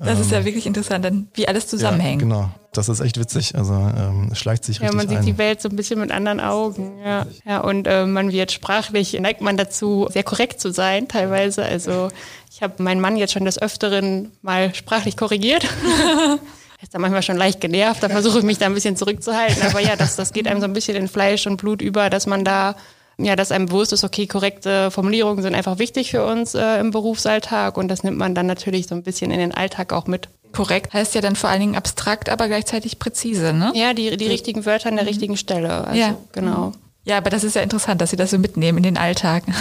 Das 0.00 0.20
ist 0.20 0.30
ja 0.30 0.38
ähm, 0.38 0.44
wirklich 0.44 0.66
interessant, 0.66 1.04
dann 1.04 1.28
wie 1.34 1.48
alles 1.48 1.66
zusammenhängt. 1.66 2.22
Ja, 2.22 2.28
genau. 2.28 2.50
Das 2.78 2.88
ist 2.88 3.00
echt 3.00 3.18
witzig. 3.18 3.56
Also 3.56 3.72
ähm, 3.72 4.28
es 4.30 4.38
schleicht 4.38 4.64
sich 4.64 4.80
richtig 4.80 4.92
Ja, 4.92 4.96
man 4.96 5.08
sieht 5.08 5.18
ein. 5.18 5.26
die 5.26 5.36
Welt 5.36 5.60
so 5.60 5.68
ein 5.68 5.74
bisschen 5.74 5.98
mit 5.98 6.12
anderen 6.12 6.38
Augen. 6.38 6.98
Ja, 7.04 7.26
ja 7.44 7.60
und 7.60 7.88
äh, 7.88 8.06
man 8.06 8.30
wird 8.30 8.52
sprachlich, 8.52 9.18
neigt 9.18 9.40
man 9.40 9.56
dazu, 9.56 10.06
sehr 10.12 10.22
korrekt 10.22 10.60
zu 10.60 10.72
sein 10.72 11.08
teilweise. 11.08 11.64
Also 11.64 12.08
ich 12.52 12.62
habe 12.62 12.80
meinen 12.80 13.00
Mann 13.00 13.16
jetzt 13.16 13.32
schon 13.32 13.44
des 13.44 13.60
Öfteren 13.60 14.30
mal 14.42 14.74
sprachlich 14.76 15.16
korrigiert. 15.16 15.66
ist 16.82 16.94
dann 16.94 17.00
manchmal 17.02 17.22
schon 17.22 17.36
leicht 17.36 17.60
genervt, 17.60 18.02
da 18.02 18.08
versuche 18.08 18.38
ich 18.38 18.44
mich 18.44 18.58
da 18.58 18.66
ein 18.66 18.74
bisschen 18.74 18.96
zurückzuhalten. 18.96 19.62
Aber 19.62 19.80
ja, 19.80 19.96
das, 19.96 20.14
das 20.14 20.32
geht 20.32 20.46
einem 20.46 20.60
so 20.60 20.66
ein 20.66 20.72
bisschen 20.72 20.96
in 20.96 21.08
Fleisch 21.08 21.48
und 21.48 21.56
Blut 21.56 21.82
über, 21.82 22.10
dass 22.10 22.26
man 22.26 22.44
da, 22.44 22.76
ja, 23.18 23.34
dass 23.34 23.50
einem 23.50 23.66
bewusst 23.66 23.92
ist, 23.92 24.04
okay, 24.04 24.28
korrekte 24.28 24.92
Formulierungen 24.92 25.42
sind 25.42 25.56
einfach 25.56 25.80
wichtig 25.80 26.12
für 26.12 26.24
uns 26.24 26.54
äh, 26.54 26.78
im 26.78 26.92
Berufsalltag 26.92 27.76
und 27.76 27.88
das 27.88 28.04
nimmt 28.04 28.18
man 28.18 28.36
dann 28.36 28.46
natürlich 28.46 28.86
so 28.86 28.94
ein 28.94 29.02
bisschen 29.02 29.32
in 29.32 29.40
den 29.40 29.52
Alltag 29.52 29.92
auch 29.92 30.06
mit. 30.06 30.28
Korrekt 30.52 30.94
heißt 30.94 31.14
ja 31.14 31.20
dann 31.20 31.36
vor 31.36 31.50
allen 31.50 31.60
Dingen 31.60 31.76
abstrakt, 31.76 32.28
aber 32.28 32.48
gleichzeitig 32.48 32.98
präzise, 32.98 33.52
ne? 33.52 33.72
Ja, 33.74 33.94
die, 33.94 34.16
die 34.16 34.26
richtigen 34.26 34.64
Wörter 34.66 34.88
an 34.88 34.96
der 34.96 35.04
mhm. 35.04 35.08
richtigen 35.08 35.36
Stelle. 35.36 35.86
Also, 35.86 35.98
ja, 35.98 36.16
genau. 36.32 36.72
Ja, 37.04 37.18
aber 37.18 37.30
das 37.30 37.44
ist 37.44 37.56
ja 37.56 37.62
interessant, 37.62 38.00
dass 38.00 38.10
Sie 38.10 38.16
das 38.16 38.30
so 38.30 38.38
mitnehmen 38.38 38.78
in 38.78 38.84
den 38.84 38.98
Alltag. 38.98 39.44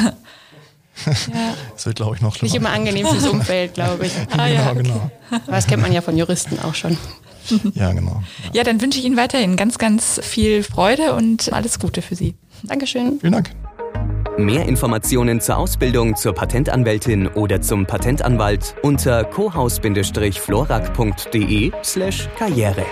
Ja. 1.05 1.53
Das 1.73 1.85
wird, 1.85 1.97
glaube 1.97 2.15
ich, 2.15 2.23
noch 2.23 2.35
schlimmer. 2.35 2.51
Nicht 2.51 2.59
immer 2.59 2.71
angenehm 2.71 3.05
fürs 3.05 3.27
Umfeld, 3.27 3.75
glaube 3.75 4.07
ich. 4.07 4.13
ah, 4.35 4.47
ja, 4.47 4.73
genau, 4.73 4.81
genau. 4.81 5.11
Aber 5.29 5.51
das 5.51 5.67
kennt 5.67 5.83
man 5.83 5.93
ja 5.93 6.01
von 6.01 6.17
Juristen 6.17 6.57
auch 6.59 6.73
schon. 6.73 6.97
Ja, 7.75 7.93
genau. 7.93 8.23
Ja. 8.45 8.51
ja, 8.53 8.63
dann 8.63 8.81
wünsche 8.81 8.97
ich 8.97 9.05
Ihnen 9.05 9.15
weiterhin 9.15 9.55
ganz, 9.55 9.77
ganz 9.77 10.19
viel 10.23 10.63
Freude 10.63 11.13
und 11.13 11.53
alles 11.53 11.79
Gute 11.79 12.01
für 12.01 12.15
Sie. 12.15 12.33
Dankeschön. 12.63 13.19
Vielen 13.19 13.33
Dank. 13.33 13.51
Mehr 14.37 14.67
Informationen 14.67 15.41
zur 15.41 15.57
Ausbildung 15.57 16.15
zur 16.15 16.33
Patentanwältin 16.33 17.27
oder 17.27 17.59
zum 17.59 17.87
Patentanwalt 17.87 18.75
unter 18.83 19.23
cohaus-florak.de 19.23 21.71
slash 21.83 22.29
karriere. 22.37 22.85